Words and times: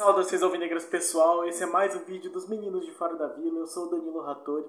Saudações 0.00 0.42
alvinegras 0.42 0.86
pessoal, 0.86 1.44
esse 1.44 1.62
é 1.62 1.66
mais 1.66 1.94
um 1.94 2.04
vídeo 2.04 2.32
dos 2.32 2.48
meninos 2.48 2.86
de 2.86 2.92
fora 2.92 3.16
da 3.16 3.28
vila, 3.28 3.60
eu 3.60 3.66
sou 3.66 3.86
o 3.86 3.90
Danilo 3.90 4.22
Rattori, 4.22 4.66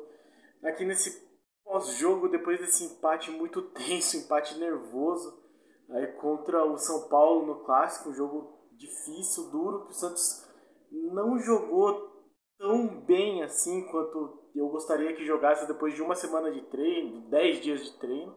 aqui 0.63 0.83
nesse 0.83 1.25
pós-jogo, 1.63 2.27
depois 2.27 2.59
desse 2.59 2.83
empate 2.83 3.31
muito 3.31 3.61
tenso, 3.71 4.17
empate 4.17 4.59
nervoso, 4.59 5.41
aí 5.89 6.05
contra 6.17 6.65
o 6.65 6.77
São 6.77 7.07
Paulo 7.07 7.45
no 7.45 7.63
Clássico, 7.63 8.09
um 8.09 8.13
jogo 8.13 8.67
difícil, 8.73 9.49
duro, 9.49 9.85
que 9.85 9.91
o 9.91 9.95
Santos 9.95 10.45
não 10.91 11.39
jogou 11.39 12.11
tão 12.57 12.99
bem 13.05 13.41
assim 13.41 13.87
quanto 13.87 14.49
eu 14.53 14.67
gostaria 14.67 15.15
que 15.15 15.25
jogasse 15.25 15.65
depois 15.65 15.95
de 15.95 16.01
uma 16.01 16.13
semana 16.13 16.51
de 16.51 16.61
treino, 16.63 17.29
dez 17.29 17.61
dias 17.61 17.81
de 17.85 17.97
treino, 17.99 18.35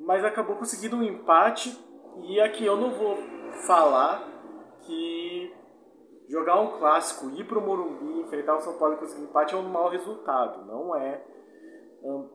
mas 0.00 0.24
acabou 0.24 0.56
conseguindo 0.56 0.96
um 0.96 1.02
empate, 1.02 1.78
e 2.22 2.40
aqui 2.40 2.64
eu 2.64 2.76
não 2.76 2.90
vou 2.90 3.16
falar 3.66 4.28
que 4.82 5.54
jogar 6.28 6.60
um 6.60 6.78
clássico, 6.78 7.30
ir 7.30 7.46
para 7.46 7.58
o 7.58 7.62
Morumbi, 7.62 8.20
enfrentar 8.20 8.56
o 8.56 8.60
São 8.60 8.78
Paulo 8.78 8.94
e 8.94 8.98
conseguir 8.98 9.24
empate 9.24 9.54
é 9.54 9.58
um 9.58 9.68
mau 9.68 9.88
resultado. 9.88 10.64
Não 10.64 10.94
é. 10.94 11.24
Um, 12.02 12.30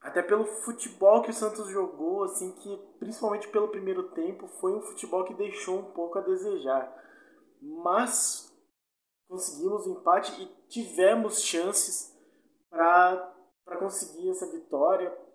até 0.00 0.22
pelo 0.22 0.46
futebol 0.46 1.22
que 1.22 1.30
o 1.30 1.34
Santos 1.34 1.68
jogou, 1.68 2.24
assim, 2.24 2.52
que 2.52 2.76
principalmente 2.98 3.48
pelo 3.48 3.68
primeiro 3.68 4.10
tempo, 4.10 4.46
foi 4.60 4.74
um 4.74 4.80
futebol 4.80 5.24
que 5.24 5.34
deixou 5.34 5.78
um 5.78 5.92
pouco 5.92 6.18
a 6.18 6.22
desejar. 6.22 6.90
Mas 7.60 8.50
conseguimos 9.28 9.86
o 9.86 9.92
empate 9.92 10.42
e 10.42 10.46
tivemos 10.68 11.42
chances 11.42 12.16
para 12.70 13.78
conseguir 13.78 14.30
essa 14.30 14.50
vitória. 14.50 15.27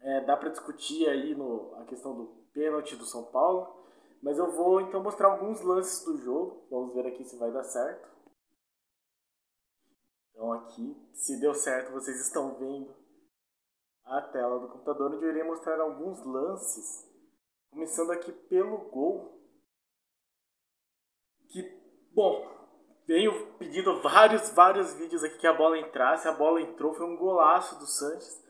É, 0.00 0.20
dá 0.24 0.36
para 0.36 0.50
discutir 0.50 1.08
aí 1.08 1.34
no, 1.34 1.74
a 1.76 1.84
questão 1.84 2.14
do 2.14 2.26
pênalti 2.52 2.96
do 2.96 3.04
São 3.04 3.24
Paulo, 3.24 3.84
mas 4.22 4.38
eu 4.38 4.50
vou 4.52 4.80
então 4.80 5.02
mostrar 5.02 5.28
alguns 5.28 5.60
lances 5.60 6.04
do 6.04 6.16
jogo. 6.18 6.66
Vamos 6.70 6.94
ver 6.94 7.06
aqui 7.06 7.24
se 7.24 7.36
vai 7.36 7.50
dar 7.50 7.64
certo. 7.64 8.08
Então 10.30 10.52
aqui, 10.52 10.96
se 11.14 11.40
deu 11.40 11.52
certo, 11.52 11.92
vocês 11.92 12.20
estão 12.20 12.54
vendo 12.58 12.94
a 14.04 14.22
tela 14.22 14.58
do 14.60 14.68
computador 14.68 15.12
onde 15.12 15.24
eu 15.24 15.30
irei 15.30 15.42
mostrar 15.42 15.80
alguns 15.80 16.24
lances. 16.24 17.06
Começando 17.70 18.10
aqui 18.12 18.32
pelo 18.32 18.78
gol. 18.90 19.38
Que, 21.48 21.62
bom, 22.12 22.46
venho 23.06 23.54
pedindo 23.56 24.00
vários, 24.00 24.50
vários 24.50 24.94
vídeos 24.94 25.22
aqui 25.24 25.38
que 25.38 25.46
a 25.46 25.52
bola 25.52 25.78
entrasse. 25.78 26.28
A 26.28 26.32
bola 26.32 26.60
entrou, 26.60 26.94
foi 26.94 27.06
um 27.06 27.16
golaço 27.16 27.78
do 27.78 27.86
Sanches. 27.86 28.42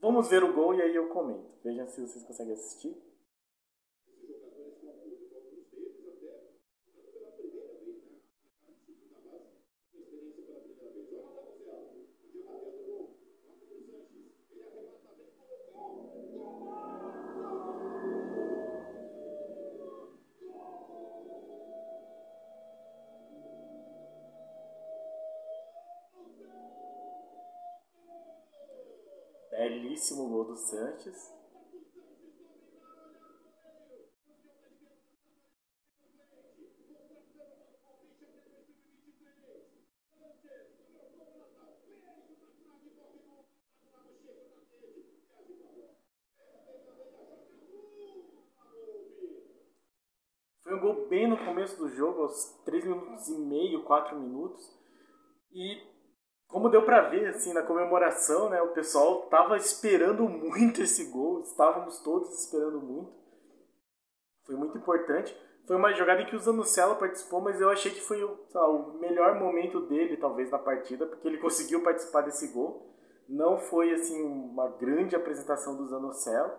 Vamos 0.00 0.28
ver 0.28 0.42
o 0.42 0.52
gol 0.52 0.74
e 0.74 0.82
aí 0.82 0.94
eu 0.94 1.08
comento. 1.08 1.50
Vejam 1.62 1.86
se 1.86 2.00
vocês 2.00 2.24
conseguem 2.24 2.54
assistir. 2.54 2.96
Belíssimo 29.60 30.26
gol 30.26 30.44
do 30.44 30.56
Sanches. 30.56 31.30
Foi 50.62 50.74
um 50.74 50.80
gol 50.80 51.06
bem 51.08 51.28
no 51.28 51.36
começo 51.36 51.76
do 51.76 51.90
jogo, 51.90 52.22
aos 52.22 52.44
3 52.64 52.86
minutos 52.86 53.28
e 53.28 53.36
meio, 53.36 53.84
4 53.84 54.18
minutos. 54.18 54.74
E 55.52 55.89
como 56.50 56.68
deu 56.68 56.82
para 56.82 57.08
ver 57.08 57.28
assim 57.28 57.52
na 57.52 57.62
comemoração, 57.62 58.50
né, 58.50 58.60
o 58.60 58.72
pessoal 58.72 59.22
tava 59.26 59.56
esperando 59.56 60.28
muito 60.28 60.82
esse 60.82 61.04
gol, 61.06 61.40
estávamos 61.40 62.00
todos 62.00 62.30
esperando 62.42 62.80
muito. 62.80 63.12
Foi 64.44 64.56
muito 64.56 64.76
importante. 64.76 65.36
Foi 65.66 65.76
uma 65.76 65.92
jogada 65.92 66.22
em 66.22 66.26
que 66.26 66.34
o 66.34 66.40
Zanusella 66.40 66.96
participou, 66.96 67.40
mas 67.40 67.60
eu 67.60 67.70
achei 67.70 67.92
que 67.92 68.00
foi 68.00 68.20
lá, 68.52 68.68
o 68.68 68.98
melhor 68.98 69.38
momento 69.38 69.80
dele, 69.82 70.16
talvez, 70.16 70.50
na 70.50 70.58
partida, 70.58 71.06
porque 71.06 71.28
ele 71.28 71.38
conseguiu 71.38 71.82
participar 71.82 72.22
desse 72.22 72.48
gol. 72.48 72.96
Não 73.28 73.56
foi 73.56 73.92
assim 73.92 74.20
uma 74.20 74.68
grande 74.70 75.14
apresentação 75.14 75.76
do 75.76 75.86
Zanusella, 75.86 76.58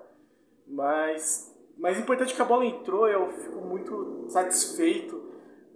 mas 0.65 1.53
mais 1.77 1.99
importante 1.99 2.33
que 2.33 2.41
a 2.41 2.45
bola 2.45 2.65
entrou, 2.65 3.09
eu 3.09 3.29
fico 3.33 3.59
muito 3.59 4.27
satisfeito 4.29 5.30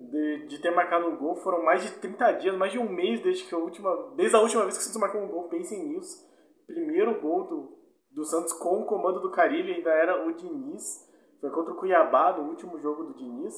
de, 0.09 0.47
de 0.47 0.61
ter 0.61 0.71
marcado 0.71 1.07
um 1.07 1.17
gol. 1.17 1.35
Foram 1.37 1.63
mais 1.63 1.83
de 1.83 1.91
30 1.99 2.31
dias, 2.33 2.57
mais 2.57 2.71
de 2.71 2.79
um 2.79 2.89
mês 2.89 3.21
desde, 3.21 3.45
que 3.45 3.55
a, 3.55 3.57
última, 3.57 4.13
desde 4.15 4.35
a 4.35 4.39
última 4.39 4.63
vez 4.63 4.75
que 4.77 4.81
o 4.81 4.85
Santos 4.85 5.01
marcou 5.01 5.21
um 5.21 5.27
gol. 5.27 5.49
Pensem 5.49 5.87
nisso. 5.87 6.25
Primeiro 6.67 7.19
gol 7.21 7.47
do, 7.47 7.77
do 8.11 8.25
Santos 8.25 8.53
com 8.53 8.81
o 8.81 8.85
comando 8.85 9.19
do 9.19 9.31
Carilli 9.31 9.73
ainda 9.73 9.91
era 9.91 10.25
o 10.25 10.33
Diniz. 10.33 11.05
Foi 11.39 11.49
contra 11.51 11.73
o 11.73 11.77
Cuiabá, 11.77 12.33
no 12.37 12.49
último 12.49 12.79
jogo 12.79 13.03
do 13.03 13.13
Diniz. 13.15 13.53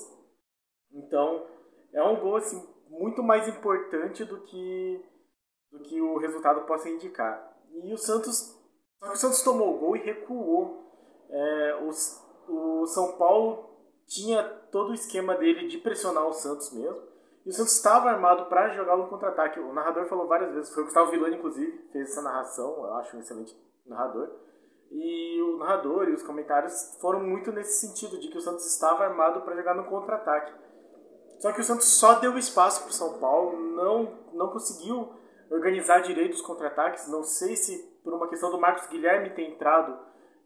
Então, 0.92 1.46
é 1.94 2.04
um 2.04 2.20
gol 2.20 2.38
assim, 2.38 2.62
muito 2.90 3.22
mais 3.22 3.48
importante 3.48 4.26
do 4.26 4.42
que, 4.42 5.06
do 5.72 5.80
que 5.80 6.02
o 6.02 6.18
resultado 6.18 6.66
possa 6.66 6.90
indicar. 6.90 7.56
E 7.84 7.94
o 7.94 7.98
Santos. 7.98 8.56
Só 9.00 9.10
que 9.10 9.14
o 9.14 9.18
Santos 9.18 9.44
tomou 9.44 9.76
o 9.76 9.80
gol 9.80 9.96
e 9.96 10.04
recuou. 10.04 10.86
É, 11.30 11.84
os, 11.84 12.24
o 12.48 12.86
São 12.88 13.18
Paulo 13.18 13.77
tinha 14.08 14.44
todo 14.72 14.90
o 14.90 14.94
esquema 14.94 15.36
dele 15.36 15.68
de 15.68 15.78
pressionar 15.78 16.26
o 16.26 16.34
Santos 16.34 16.72
mesmo. 16.72 17.02
E 17.46 17.50
o 17.50 17.54
Santos 17.54 17.76
estava 17.76 18.10
armado 18.10 18.46
para 18.46 18.70
jogar 18.70 18.98
no 18.98 19.08
contra-ataque. 19.08 19.60
O 19.60 19.74
narrador 19.74 20.06
falou 20.08 20.28
várias 20.28 20.54
vezes, 20.54 20.74
foi 20.74 20.84
o 20.84 20.86
Gustavo 20.86 21.12
Villani, 21.12 21.38
inclusive, 21.38 21.88
fez 21.92 22.10
essa 22.10 22.22
narração, 22.22 22.86
eu 22.86 22.96
acho 22.96 23.16
um 23.16 23.20
excelente 23.20 23.56
narrador. 23.86 24.30
E 24.92 25.42
o 25.42 25.58
narrador 25.58 26.10
e 26.10 26.14
os 26.14 26.24
comentários 26.24 26.98
foram 27.00 27.22
muito 27.22 27.52
nesse 27.52 27.86
sentido, 27.86 28.20
de 28.20 28.30
que 28.30 28.38
o 28.38 28.42
Santos 28.42 28.66
estava 28.66 29.04
armado 29.04 29.42
para 29.42 29.56
jogar 29.56 29.76
no 29.76 29.86
contra-ataque. 29.86 30.54
Só 31.40 31.52
que 31.52 31.62
o 31.62 31.64
Santos 31.64 31.88
só 31.88 32.16
deu 32.16 32.38
espaço 32.38 32.82
para 32.82 32.90
o 32.90 32.94
São 32.94 33.20
Paulo, 33.20 33.58
não, 33.58 34.12
não 34.34 34.50
conseguiu 34.50 35.14
organizar 35.50 36.02
direito 36.02 36.34
os 36.34 36.42
contra-ataques. 36.42 37.08
Não 37.08 37.24
sei 37.24 37.56
se 37.56 37.78
por 38.04 38.14
uma 38.14 38.28
questão 38.28 38.52
do 38.52 38.60
Marcos 38.60 38.88
Guilherme 38.88 39.30
ter 39.32 39.44
entrado 39.44 39.98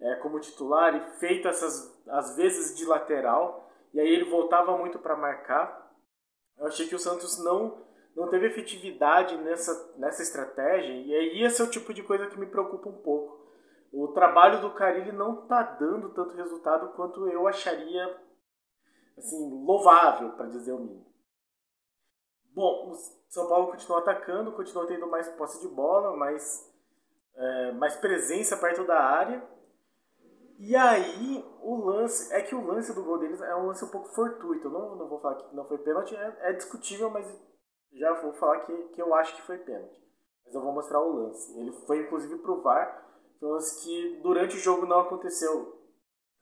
é, 0.01 0.16
como 0.16 0.39
titular 0.39 0.95
e 0.95 1.19
feito 1.19 1.47
essas 1.47 2.01
às 2.07 2.35
vezes 2.35 2.75
de 2.75 2.85
lateral 2.85 3.69
e 3.94 4.00
aí 4.00 4.07
ele 4.07 4.29
voltava 4.29 4.75
muito 4.78 4.97
para 4.97 5.16
marcar. 5.16 5.91
Eu 6.57 6.67
achei 6.67 6.88
que 6.88 6.95
o 6.95 7.00
Santos 7.00 7.44
não 7.44 7.89
não 8.16 8.28
teve 8.28 8.47
efetividade 8.47 9.38
nessa 9.38 9.94
nessa 9.97 10.23
estratégia 10.23 10.94
e 10.94 11.13
aí 11.13 11.44
esse 11.44 11.62
é 11.62 11.66
o 11.66 11.69
tipo 11.69 11.94
de 11.94 12.03
coisa 12.03 12.28
que 12.28 12.39
me 12.39 12.47
preocupa 12.47 12.89
um 12.89 13.01
pouco. 13.01 13.39
O 13.94 14.07
trabalho 14.09 14.62
do 14.62 14.73
Carilli 14.73 15.12
não 15.12 15.44
está 15.44 15.62
dando 15.62 16.09
tanto 16.09 16.35
resultado 16.35 16.94
quanto 16.94 17.28
eu 17.28 17.47
acharia 17.47 18.18
assim 19.18 19.63
louvável 19.66 20.31
para 20.31 20.47
dizer 20.47 20.72
o 20.72 20.79
mínimo. 20.79 21.12
Bom, 22.53 22.91
o 22.91 22.95
São 23.29 23.47
Paulo 23.47 23.72
continuou 23.72 24.01
atacando, 24.01 24.51
continuou 24.51 24.88
tendo 24.88 25.07
mais 25.07 25.29
posse 25.29 25.62
de 25.62 25.68
bola, 25.73 26.18
mais, 26.18 26.69
é, 27.35 27.72
mais 27.73 27.95
presença 27.95 28.57
perto 28.57 28.83
da 28.85 29.00
área 29.00 29.41
e 30.63 30.75
aí, 30.75 31.44
o 31.63 31.75
lance. 31.75 32.31
É 32.31 32.40
que 32.44 32.54
o 32.54 32.63
lance 32.63 32.94
do 32.94 33.04
gol 33.04 33.18
deles 33.18 33.42
é 33.42 33.56
um 33.56 33.66
lance 33.66 33.84
um 33.84 33.90
pouco 33.90 34.10
fortuito. 34.10 34.68
Eu 34.68 34.72
não, 34.72 34.96
não 34.96 35.10
vou 35.10 35.19
falar 35.19 35.36
que 35.36 35.56
não 35.56 35.68
foi 35.68 35.80
pênalti, 35.80 36.16
é, 36.16 36.38
é 36.42 36.54
discutível, 36.54 37.10
mas 37.10 37.25
já 37.94 38.13
vou 38.22 38.31
falar 38.34 38.60
que, 38.60 38.74
que 38.90 39.02
eu 39.02 39.12
acho 39.16 39.36
que 39.36 39.42
foi 39.42 39.58
pênalti. 39.58 40.00
Mas 40.46 40.54
eu 40.54 40.62
vou 40.62 40.72
mostrar 40.72 41.02
o 41.02 41.13
lance. 41.16 41.60
Ele 41.60 41.72
foi 41.88 42.02
inclusive 42.02 42.38
pro 42.44 42.62
VAR. 42.62 43.10
Foi 43.40 43.50
um 43.50 43.54
lance 43.54 43.84
que 43.84 44.22
durante 44.22 44.56
o 44.56 44.60
jogo 44.60 44.86
não 44.86 45.00
aconteceu 45.00 45.81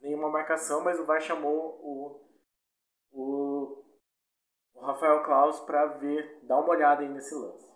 nenhuma 0.01 0.29
marcação, 0.29 0.81
mas 0.83 0.99
o 0.99 1.05
VAR 1.05 1.21
chamou 1.21 1.79
o, 1.81 2.21
o, 3.13 3.83
o 4.73 4.81
Rafael 4.81 5.23
Claus 5.23 5.61
para 5.61 5.85
ver, 5.97 6.41
dar 6.43 6.59
uma 6.59 6.71
olhada 6.71 7.03
aí 7.03 7.09
nesse 7.09 7.33
lance. 7.33 7.68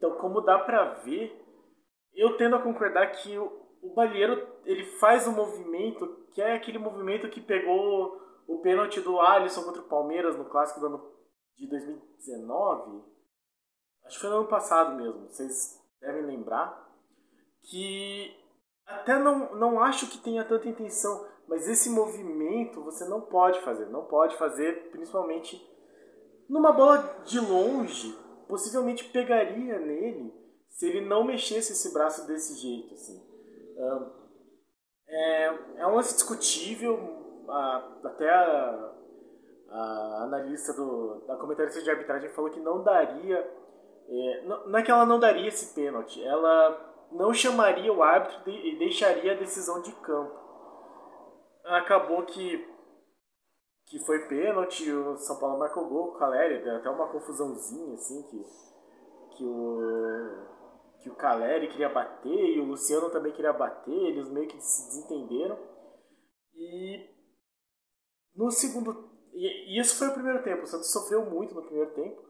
Então, 0.00 0.12
como 0.12 0.40
dá 0.40 0.58
pra 0.58 0.94
ver, 0.94 1.30
eu 2.14 2.38
tendo 2.38 2.56
a 2.56 2.62
concordar 2.62 3.12
que 3.12 3.36
o, 3.36 3.52
o 3.82 3.92
Balheiro 3.94 4.48
ele 4.64 4.82
faz 4.98 5.28
um 5.28 5.32
movimento 5.32 6.26
que 6.32 6.40
é 6.40 6.54
aquele 6.54 6.78
movimento 6.78 7.28
que 7.28 7.38
pegou 7.38 8.18
o 8.46 8.62
pênalti 8.62 8.98
do 9.02 9.20
Alisson 9.20 9.62
contra 9.62 9.82
o 9.82 9.88
Palmeiras 9.88 10.38
no 10.38 10.46
clássico 10.46 10.80
do 10.80 10.86
ano 10.86 11.12
de 11.54 11.68
2019. 11.68 13.04
Acho 14.06 14.16
que 14.16 14.20
foi 14.22 14.30
no 14.30 14.36
ano 14.38 14.48
passado 14.48 14.96
mesmo, 14.96 15.28
vocês 15.28 15.78
devem 16.00 16.24
lembrar. 16.24 16.88
Que 17.62 18.34
até 18.86 19.18
não, 19.18 19.54
não 19.54 19.82
acho 19.82 20.08
que 20.08 20.16
tenha 20.16 20.46
tanta 20.46 20.66
intenção, 20.66 21.28
mas 21.46 21.68
esse 21.68 21.90
movimento 21.90 22.82
você 22.82 23.06
não 23.06 23.20
pode 23.20 23.60
fazer. 23.60 23.84
Não 23.90 24.06
pode 24.06 24.34
fazer, 24.38 24.90
principalmente 24.90 25.60
numa 26.48 26.72
bola 26.72 27.20
de 27.24 27.38
longe. 27.38 28.18
Possivelmente 28.50 29.04
pegaria 29.04 29.78
nele 29.78 30.34
se 30.68 30.88
ele 30.88 31.02
não 31.02 31.22
mexesse 31.22 31.72
esse 31.72 31.92
braço 31.92 32.26
desse 32.26 32.54
jeito. 32.60 32.94
Assim. 32.94 33.22
É, 35.08 35.44
é 35.76 35.86
um 35.86 35.94
lance 35.94 36.14
discutível. 36.14 37.44
Até 38.04 38.28
a, 38.28 38.92
a 39.70 40.22
analista 40.24 40.72
do, 40.72 41.24
da 41.26 41.36
comentarista 41.36 41.80
de 41.80 41.90
arbitragem 41.90 42.28
falou 42.30 42.50
que 42.50 42.60
não 42.60 42.82
daria. 42.82 43.38
É, 44.08 44.42
não, 44.44 44.66
não 44.66 44.78
é 44.78 44.82
que 44.82 44.90
ela 44.90 45.06
não 45.06 45.20
daria 45.20 45.46
esse 45.46 45.72
pênalti, 45.72 46.20
ela 46.24 47.06
não 47.12 47.32
chamaria 47.32 47.92
o 47.92 48.02
árbitro 48.02 48.50
e 48.50 48.76
deixaria 48.76 49.32
a 49.32 49.36
decisão 49.36 49.80
de 49.80 49.92
campo. 49.92 50.34
Acabou 51.64 52.24
que 52.24 52.68
que 53.90 53.98
foi 53.98 54.20
pênalti, 54.28 54.88
o 54.88 55.16
São 55.16 55.36
Paulo 55.40 55.58
marcou 55.58 55.88
gol 55.88 56.12
com 56.12 56.14
o 56.14 56.18
Caleri, 56.18 56.62
deu 56.62 56.76
até 56.76 56.88
uma 56.88 57.08
confusãozinha 57.08 57.94
assim 57.94 58.22
que 58.22 58.44
que 59.36 59.44
o 59.44 60.50
que 61.00 61.10
o 61.10 61.16
Caleri 61.16 61.66
queria 61.66 61.88
bater 61.88 62.56
e 62.56 62.60
o 62.60 62.66
Luciano 62.66 63.10
também 63.10 63.32
queria 63.32 63.52
bater, 63.52 63.92
eles 63.92 64.28
meio 64.28 64.46
que 64.46 64.60
se 64.60 64.86
desentenderam. 64.86 65.58
E 66.54 67.10
no 68.36 68.50
segundo 68.52 69.10
e, 69.32 69.74
e 69.74 69.80
esse 69.80 69.96
foi 69.96 70.08
o 70.08 70.14
primeiro 70.14 70.44
tempo, 70.44 70.62
o 70.62 70.66
Santos 70.66 70.92
sofreu 70.92 71.24
muito 71.28 71.54
no 71.54 71.62
primeiro 71.62 71.90
tempo. 71.92 72.22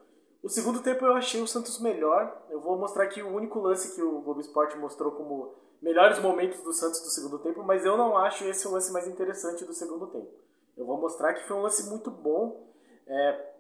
O 0.43 0.49
segundo 0.49 0.83
tempo 0.83 1.05
eu 1.05 1.13
achei 1.13 1.43
o 1.43 1.47
Santos 1.47 1.79
melhor. 1.79 2.47
Eu 2.49 2.63
vou 2.63 2.79
mostrar 2.79 3.05
aqui 3.05 3.23
o 3.23 3.35
único 3.35 3.59
lance 3.59 3.95
que 3.95 4.03
o 4.03 4.23
Globo 4.23 4.41
Esporte 4.41 4.79
mostrou 4.79 5.13
como 5.13 5.55
melhores 5.83 6.19
momentos 6.21 6.63
do 6.63 6.73
Santos 6.73 7.03
do 7.03 7.11
segundo 7.11 7.39
tempo, 7.41 7.63
mas 7.63 7.85
eu 7.85 7.99
não 7.99 8.17
acho 8.17 8.45
esse 8.45 8.67
o 8.67 8.71
lance 8.71 8.91
mais 8.91 9.07
interessante 9.07 9.67
do 9.67 9.75
segundo 9.75 10.07
tempo. 10.07 10.50
Eu 10.81 10.87
vou 10.87 10.99
mostrar 10.99 11.35
que 11.35 11.47
foi 11.47 11.59
um 11.59 11.61
lance 11.61 11.91
muito 11.91 12.11
bom. 12.11 12.73
É, 13.07 13.53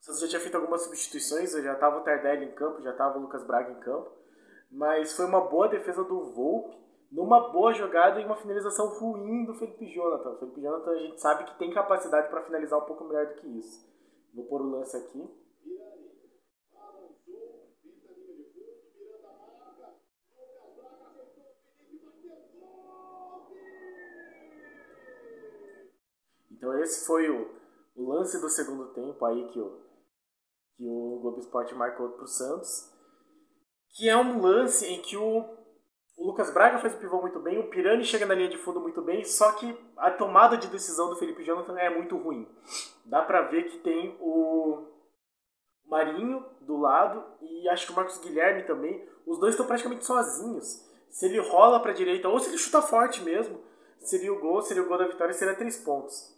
o 0.00 0.04
Santos 0.04 0.20
já 0.22 0.28
tinha 0.28 0.40
feito 0.40 0.56
algumas 0.56 0.82
substituições, 0.82 1.52
já 1.52 1.72
estava 1.72 1.98
o 1.98 2.00
Tardelli 2.00 2.46
em 2.46 2.54
campo, 2.54 2.82
já 2.82 2.90
estava 2.90 3.16
o 3.16 3.22
Lucas 3.22 3.46
Braga 3.46 3.70
em 3.70 3.80
campo, 3.80 4.10
mas 4.68 5.14
foi 5.14 5.24
uma 5.26 5.40
boa 5.40 5.68
defesa 5.68 6.02
do 6.02 6.32
Volpe, 6.32 6.76
numa 7.12 7.52
boa 7.52 7.72
jogada 7.72 8.20
e 8.20 8.24
uma 8.24 8.34
finalização 8.34 8.88
ruim 8.98 9.44
do 9.44 9.54
Felipe 9.54 9.86
Jonathan. 9.86 10.30
O 10.30 10.38
Felipe 10.40 10.60
Jonathan 10.60 10.90
a 10.90 10.98
gente 10.98 11.20
sabe 11.20 11.44
que 11.44 11.58
tem 11.60 11.72
capacidade 11.72 12.28
para 12.28 12.42
finalizar 12.42 12.80
um 12.80 12.86
pouco 12.86 13.04
melhor 13.04 13.26
do 13.26 13.34
que 13.34 13.46
isso. 13.56 13.88
Vou 14.34 14.44
pôr 14.46 14.60
o 14.60 14.70
lance 14.70 14.96
aqui. 14.96 15.30
Então 26.58 26.76
esse 26.82 27.06
foi 27.06 27.30
o, 27.30 27.48
o 27.96 28.12
lance 28.12 28.40
do 28.40 28.50
segundo 28.50 28.92
tempo 28.92 29.24
aí 29.24 29.46
que 29.48 29.60
o, 29.60 29.80
que 30.76 30.84
o 30.84 31.20
Globo 31.22 31.38
Esporte 31.38 31.74
marcou 31.74 32.10
para 32.10 32.24
o 32.24 32.28
Santos. 32.28 32.92
Que 33.96 34.08
é 34.08 34.16
um 34.16 34.42
lance 34.42 34.84
em 34.86 35.00
que 35.00 35.16
o, 35.16 35.38
o 36.16 36.26
Lucas 36.26 36.52
Braga 36.52 36.78
faz 36.78 36.94
o 36.94 36.98
pivô 36.98 37.20
muito 37.20 37.40
bem, 37.40 37.58
o 37.58 37.70
Pirani 37.70 38.04
chega 38.04 38.26
na 38.26 38.34
linha 38.34 38.50
de 38.50 38.58
fundo 38.58 38.80
muito 38.80 39.00
bem, 39.00 39.24
só 39.24 39.52
que 39.52 39.76
a 39.96 40.10
tomada 40.10 40.56
de 40.56 40.66
decisão 40.66 41.08
do 41.08 41.16
Felipe 41.16 41.44
Jonathan 41.44 41.78
é 41.78 41.88
muito 41.88 42.16
ruim. 42.16 42.46
Dá 43.06 43.22
para 43.22 43.42
ver 43.42 43.64
que 43.64 43.78
tem 43.78 44.16
o 44.20 44.84
Marinho 45.86 46.44
do 46.60 46.76
lado 46.76 47.24
e 47.40 47.68
acho 47.68 47.86
que 47.86 47.92
o 47.92 47.96
Marcos 47.96 48.18
Guilherme 48.18 48.64
também. 48.64 49.08
Os 49.26 49.38
dois 49.38 49.54
estão 49.54 49.66
praticamente 49.66 50.04
sozinhos. 50.04 50.84
Se 51.10 51.26
ele 51.26 51.38
rola 51.38 51.80
para 51.80 51.92
a 51.92 51.94
direita 51.94 52.28
ou 52.28 52.38
se 52.38 52.50
ele 52.50 52.58
chuta 52.58 52.82
forte 52.82 53.22
mesmo, 53.22 53.60
seria 54.00 54.32
o 54.32 54.38
gol, 54.38 54.60
seria 54.60 54.82
o 54.82 54.88
gol 54.88 54.98
da 54.98 55.06
vitória, 55.06 55.32
seria 55.32 55.56
três 55.56 55.78
pontos. 55.78 56.37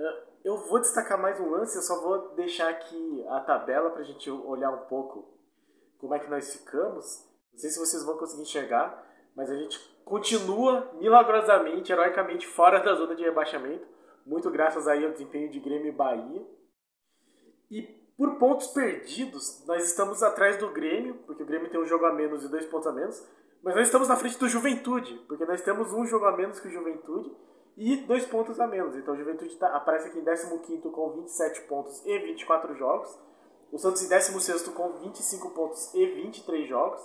É, 0.00 0.22
eu 0.44 0.56
vou 0.56 0.80
destacar 0.80 1.20
mais 1.20 1.38
um 1.38 1.50
lance, 1.50 1.76
eu 1.76 1.82
só 1.82 2.00
vou 2.00 2.34
deixar 2.34 2.70
aqui 2.70 3.24
a 3.28 3.40
tabela 3.40 3.90
para 3.90 4.00
a 4.00 4.04
gente 4.04 4.30
olhar 4.30 4.70
um 4.70 4.86
pouco 4.86 5.38
como 5.98 6.14
é 6.14 6.18
que 6.18 6.30
nós 6.30 6.50
ficamos. 6.54 7.28
Não 7.52 7.58
sei 7.58 7.68
se 7.68 7.78
vocês 7.78 8.02
vão 8.02 8.16
conseguir 8.16 8.42
enxergar, 8.42 9.06
mas 9.36 9.50
a 9.50 9.54
gente 9.54 9.78
continua 10.02 10.90
milagrosamente, 10.94 11.92
heroicamente 11.92 12.46
fora 12.46 12.80
da 12.80 12.94
zona 12.94 13.14
de 13.14 13.22
rebaixamento, 13.22 13.86
muito 14.24 14.50
graças 14.50 14.88
aí 14.88 15.04
ao 15.04 15.12
desempenho 15.12 15.50
de 15.50 15.60
Grêmio 15.60 15.88
e 15.88 15.92
Bahia. 15.92 16.46
E 17.70 17.82
por 18.16 18.38
pontos 18.38 18.68
perdidos, 18.68 19.62
nós 19.66 19.84
estamos 19.84 20.22
atrás 20.22 20.56
do 20.56 20.70
Grêmio, 20.70 21.16
porque 21.26 21.42
o 21.42 21.46
Grêmio 21.46 21.70
tem 21.70 21.80
um 21.80 21.86
jogo 21.86 22.06
a 22.06 22.14
menos 22.14 22.42
e 22.42 22.48
dois 22.48 22.64
pontos 22.64 22.86
a 22.86 22.92
menos, 22.92 23.22
mas 23.62 23.74
nós 23.74 23.86
estamos 23.86 24.08
na 24.08 24.16
frente 24.16 24.38
do 24.38 24.48
Juventude, 24.48 25.14
porque 25.28 25.44
nós 25.44 25.60
temos 25.60 25.92
um 25.92 26.06
jogo 26.06 26.24
a 26.24 26.34
menos 26.34 26.58
que 26.58 26.68
o 26.68 26.70
Juventude 26.70 27.30
e 27.76 27.96
dois 27.98 28.26
pontos 28.26 28.58
a 28.60 28.66
menos. 28.66 28.96
Então 28.96 29.14
o 29.14 29.16
Juventude 29.16 29.56
tá, 29.56 29.68
aparece 29.74 30.08
aqui 30.08 30.18
em 30.18 30.24
15 30.24 30.90
com 30.90 31.10
27 31.12 31.62
pontos 31.62 32.04
e 32.04 32.18
24 32.18 32.74
jogos. 32.74 33.18
O 33.72 33.78
Santos 33.78 34.02
em 34.02 34.08
16 34.08 34.68
com 34.68 34.92
25 34.98 35.50
pontos 35.50 35.94
e 35.94 36.04
23 36.06 36.68
jogos. 36.68 37.00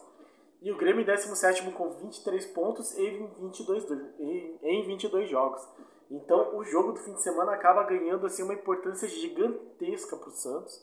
E 0.61 0.71
o 0.71 0.77
Grêmio 0.77 1.01
em 1.01 1.05
17 1.05 1.71
com 1.71 1.89
23 1.91 2.45
pontos 2.47 2.97
e 2.97 3.09
22, 3.39 3.85
em 4.63 4.87
22 4.87 5.29
jogos. 5.29 5.61
Então 6.09 6.57
o 6.57 6.63
jogo 6.63 6.93
do 6.93 6.99
fim 6.99 7.13
de 7.13 7.21
semana 7.21 7.53
acaba 7.53 7.83
ganhando 7.83 8.25
assim, 8.25 8.43
uma 8.43 8.53
importância 8.53 9.07
gigantesca 9.07 10.17
para 10.17 10.29
o 10.29 10.31
Santos. 10.31 10.73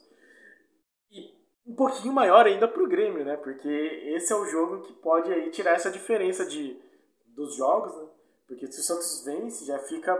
E 1.10 1.42
um 1.66 1.74
pouquinho 1.74 2.14
maior 2.14 2.46
ainda 2.46 2.68
para 2.68 2.82
o 2.82 2.88
Grêmio, 2.88 3.24
né? 3.24 3.36
Porque 3.36 3.68
esse 4.14 4.32
é 4.32 4.36
o 4.36 4.46
jogo 4.46 4.82
que 4.82 4.92
pode 4.94 5.32
aí 5.32 5.50
tirar 5.50 5.72
essa 5.72 5.90
diferença 5.90 6.44
de, 6.44 6.80
dos 7.26 7.56
jogos, 7.56 7.96
né? 7.96 8.08
Porque 8.46 8.70
se 8.70 8.80
o 8.80 8.82
Santos 8.82 9.24
vence, 9.24 9.64
já 9.64 9.78
fica 9.78 10.16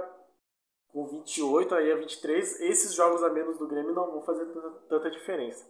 com 0.88 1.06
28 1.06 1.74
aí 1.74 1.90
a 1.90 1.96
23, 1.96 2.60
esses 2.60 2.94
jogos 2.94 3.22
a 3.22 3.30
menos 3.30 3.58
do 3.58 3.66
Grêmio 3.66 3.94
não 3.94 4.12
vão 4.12 4.22
fazer 4.22 4.46
tanta 4.88 5.10
diferença. 5.10 5.66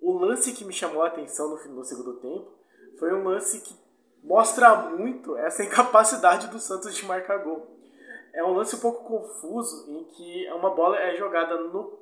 O 0.00 0.12
lance 0.12 0.52
que 0.52 0.64
me 0.64 0.72
chamou 0.72 1.02
a 1.02 1.08
atenção 1.08 1.48
no, 1.48 1.74
no 1.74 1.84
segundo 1.84 2.14
tempo 2.20 2.50
foi 2.98 3.12
um 3.12 3.24
lance 3.24 3.60
que 3.60 3.74
mostra 4.22 4.90
muito 4.90 5.36
essa 5.36 5.62
incapacidade 5.64 6.48
do 6.48 6.58
Santos 6.58 6.94
de 6.94 7.04
marcar 7.04 7.38
gol. 7.38 7.76
É 8.32 8.44
um 8.44 8.54
lance 8.54 8.76
um 8.76 8.80
pouco 8.80 9.04
confuso 9.04 9.90
em 9.90 10.04
que 10.04 10.50
uma 10.52 10.74
bola 10.74 10.98
é 10.98 11.16
jogada 11.16 11.56
no, 11.56 11.98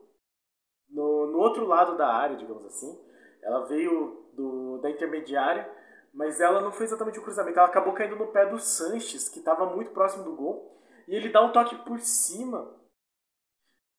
no, 0.88 1.26
no 1.26 1.38
outro 1.38 1.64
lado 1.66 1.96
da 1.96 2.08
área, 2.08 2.36
digamos 2.36 2.64
assim. 2.66 2.98
Ela 3.42 3.66
veio 3.66 4.24
do, 4.32 4.78
da 4.78 4.90
intermediária 4.90 5.70
mas 6.14 6.40
ela 6.40 6.60
não 6.60 6.70
foi 6.70 6.86
exatamente 6.86 7.18
o 7.18 7.22
cruzamento, 7.22 7.58
ela 7.58 7.68
acabou 7.68 7.92
caindo 7.92 8.16
no 8.16 8.28
pé 8.28 8.46
do 8.46 8.58
Sanches, 8.58 9.28
que 9.28 9.40
estava 9.40 9.66
muito 9.66 9.90
próximo 9.90 10.22
do 10.22 10.36
gol, 10.36 10.80
e 11.08 11.14
ele 11.14 11.28
dá 11.28 11.42
um 11.42 11.52
toque 11.52 11.76
por 11.84 11.98
cima. 12.00 12.72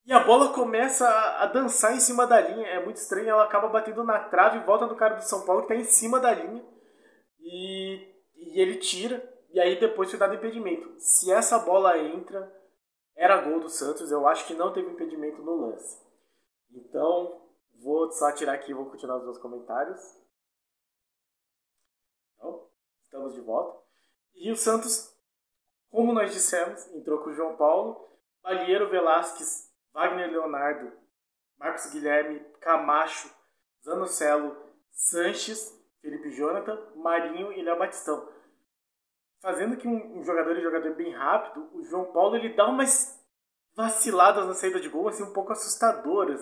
E 0.05 0.13
a 0.13 0.23
bola 0.23 0.53
começa 0.53 1.07
a, 1.07 1.45
dançar 1.47 1.93
em 1.93 1.99
cima 1.99 2.25
da 2.25 2.39
linha, 2.39 2.67
é 2.67 2.83
muito 2.83 2.97
estranho, 2.97 3.27
ela 3.27 3.43
acaba 3.43 3.67
batendo 3.67 4.03
na 4.03 4.19
trave 4.19 4.59
e 4.59 4.63
volta 4.63 4.85
no 4.85 4.95
cara 4.95 5.15
do 5.15 5.23
São 5.23 5.45
Paulo 5.45 5.65
que 5.65 5.73
está 5.73 5.83
em 5.83 5.91
cima 5.91 6.19
da 6.19 6.31
linha. 6.31 6.63
E, 7.39 8.07
e 8.35 8.61
ele 8.61 8.77
tira, 8.77 9.21
e 9.51 9.59
aí 9.59 9.77
depois 9.79 10.09
foi 10.09 10.19
dado 10.19 10.35
impedimento. 10.35 10.95
Se 10.99 11.31
essa 11.31 11.59
bola 11.59 11.97
entra, 11.97 12.49
era 13.15 13.41
gol 13.41 13.59
do 13.59 13.69
Santos, 13.69 14.09
eu 14.09 14.27
acho 14.27 14.45
que 14.47 14.53
não 14.53 14.71
teve 14.71 14.91
impedimento 14.91 15.41
no 15.41 15.67
lance. 15.67 15.99
Então, 16.71 17.41
vou 17.81 18.09
só 18.11 18.31
tirar 18.31 18.53
aqui 18.53 18.71
e 18.71 18.75
vou 18.75 18.85
continuar 18.85 19.17
os 19.17 19.23
meus 19.23 19.37
comentários. 19.37 20.24
Estamos 23.15 23.33
de 23.33 23.41
volta. 23.41 23.79
E 24.35 24.51
o 24.51 24.55
Santos, 24.55 25.15
como 25.89 26.11
nós 26.11 26.33
dissemos, 26.33 26.85
entrou 26.93 27.19
com 27.19 27.29
o 27.29 27.33
João 27.33 27.55
Paulo, 27.55 28.05
Balieiro 28.43 28.89
Velasquez, 28.89 29.71
Wagner 29.93 30.29
Leonardo, 30.29 30.91
Marcos 31.57 31.85
Guilherme, 31.87 32.41
Camacho, 32.59 33.33
Zanocelo, 33.83 34.57
Sanches, 34.91 35.73
Felipe 36.01 36.31
Jonathan, 36.31 36.77
Marinho 36.95 37.53
e 37.53 37.61
Léo 37.61 37.79
Batistão. 37.79 38.29
Fazendo 39.41 39.77
que 39.77 39.87
um, 39.87 40.19
um 40.19 40.23
jogador 40.23 40.57
e 40.57 40.61
jogador 40.61 40.93
bem 40.95 41.13
rápido, 41.13 41.69
o 41.73 41.83
João 41.83 42.11
Paulo 42.11 42.35
ele 42.35 42.53
dá 42.53 42.67
umas 42.67 43.17
vaciladas 43.73 44.45
na 44.45 44.53
saída 44.53 44.79
de 44.79 44.89
gol, 44.89 45.07
assim, 45.07 45.23
um 45.23 45.33
pouco 45.33 45.53
assustadoras. 45.53 46.41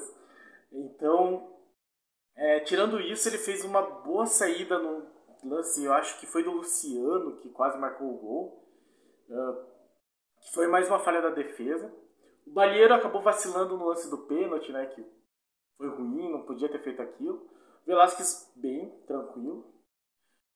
Então, 0.71 1.55
é, 2.35 2.61
tirando 2.61 2.99
isso, 2.99 3.29
ele 3.29 3.37
fez 3.37 3.63
uma 3.63 3.81
boa 3.81 4.25
saída 4.25 4.79
no, 4.79 5.12
lance, 5.47 5.83
eu 5.83 5.93
acho 5.93 6.19
que 6.19 6.25
foi 6.25 6.43
do 6.43 6.51
Luciano, 6.51 7.37
que 7.37 7.49
quase 7.49 7.77
marcou 7.77 8.13
o 8.13 8.17
gol. 8.17 8.63
Uh, 9.29 9.73
que 10.41 10.53
foi 10.53 10.67
mais 10.67 10.87
uma 10.87 10.99
falha 10.99 11.21
da 11.21 11.29
defesa. 11.29 11.93
O 12.45 12.51
Balheiro 12.51 12.93
acabou 12.93 13.21
vacilando 13.21 13.77
no 13.77 13.87
lance 13.87 14.09
do 14.09 14.17
pênalti, 14.19 14.71
né? 14.71 14.85
Que 14.87 15.05
foi 15.77 15.87
ruim, 15.89 16.31
não 16.31 16.45
podia 16.45 16.69
ter 16.69 16.83
feito 16.83 17.01
aquilo. 17.01 17.49
Velasquez 17.85 18.51
bem, 18.55 18.89
tranquilo. 19.07 19.65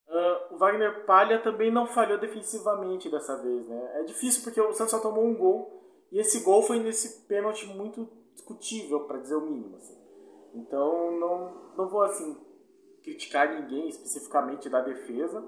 Uh, 0.07 0.55
o 0.55 0.57
Wagner 0.57 1.05
Palha 1.05 1.41
também 1.41 1.71
não 1.71 1.85
falhou 1.85 2.17
defensivamente 2.17 3.09
dessa 3.09 3.41
vez, 3.41 3.67
né? 3.67 3.99
É 3.99 4.03
difícil 4.03 4.43
porque 4.43 4.61
o 4.61 4.73
Santos 4.73 4.91
só 4.91 4.99
tomou 4.99 5.25
um 5.25 5.35
gol 5.35 5.77
e 6.11 6.19
esse 6.19 6.43
gol 6.43 6.61
foi 6.61 6.79
nesse 6.79 7.27
pênalti 7.27 7.65
muito 7.67 8.07
discutível, 8.33 9.01
para 9.01 9.19
dizer 9.19 9.35
o 9.35 9.41
mínimo. 9.41 9.75
Assim. 9.75 9.97
Então 10.55 11.11
não, 11.19 11.73
não 11.75 11.89
vou 11.89 12.03
assim 12.03 12.37
criticar 13.07 13.49
ninguém 13.53 13.87
especificamente 13.87 14.69
da 14.69 14.81
defesa. 14.81 15.39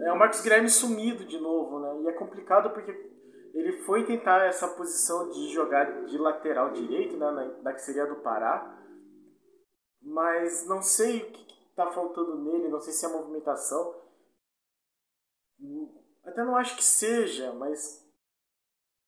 É 0.00 0.10
o 0.10 0.18
Marcos 0.18 0.40
Guilherme 0.40 0.70
sumido 0.70 1.26
de 1.26 1.38
novo, 1.38 1.78
né? 1.78 2.02
E 2.02 2.08
é 2.08 2.12
complicado 2.12 2.70
porque 2.70 2.90
ele 3.52 3.72
foi 3.82 4.06
tentar 4.06 4.46
essa 4.46 4.66
posição 4.68 5.28
de 5.28 5.48
jogar 5.52 6.06
de 6.06 6.16
lateral 6.16 6.72
direito, 6.72 7.18
né? 7.18 7.30
Na, 7.30 7.44
na 7.62 7.72
que 7.74 7.82
seria 7.82 8.06
do 8.06 8.22
Pará. 8.22 8.78
Mas 10.00 10.66
não 10.66 10.80
sei 10.80 11.18
o 11.18 11.30
que 11.30 11.68
está 11.68 11.92
faltando 11.92 12.38
nele, 12.38 12.70
não 12.70 12.80
sei 12.80 12.94
se 12.94 13.04
é 13.04 13.08
a 13.10 13.12
movimentação. 13.12 14.00
Até 16.24 16.42
não 16.42 16.56
acho 16.56 16.74
que 16.74 16.84
seja, 16.84 17.52
mas. 17.52 18.08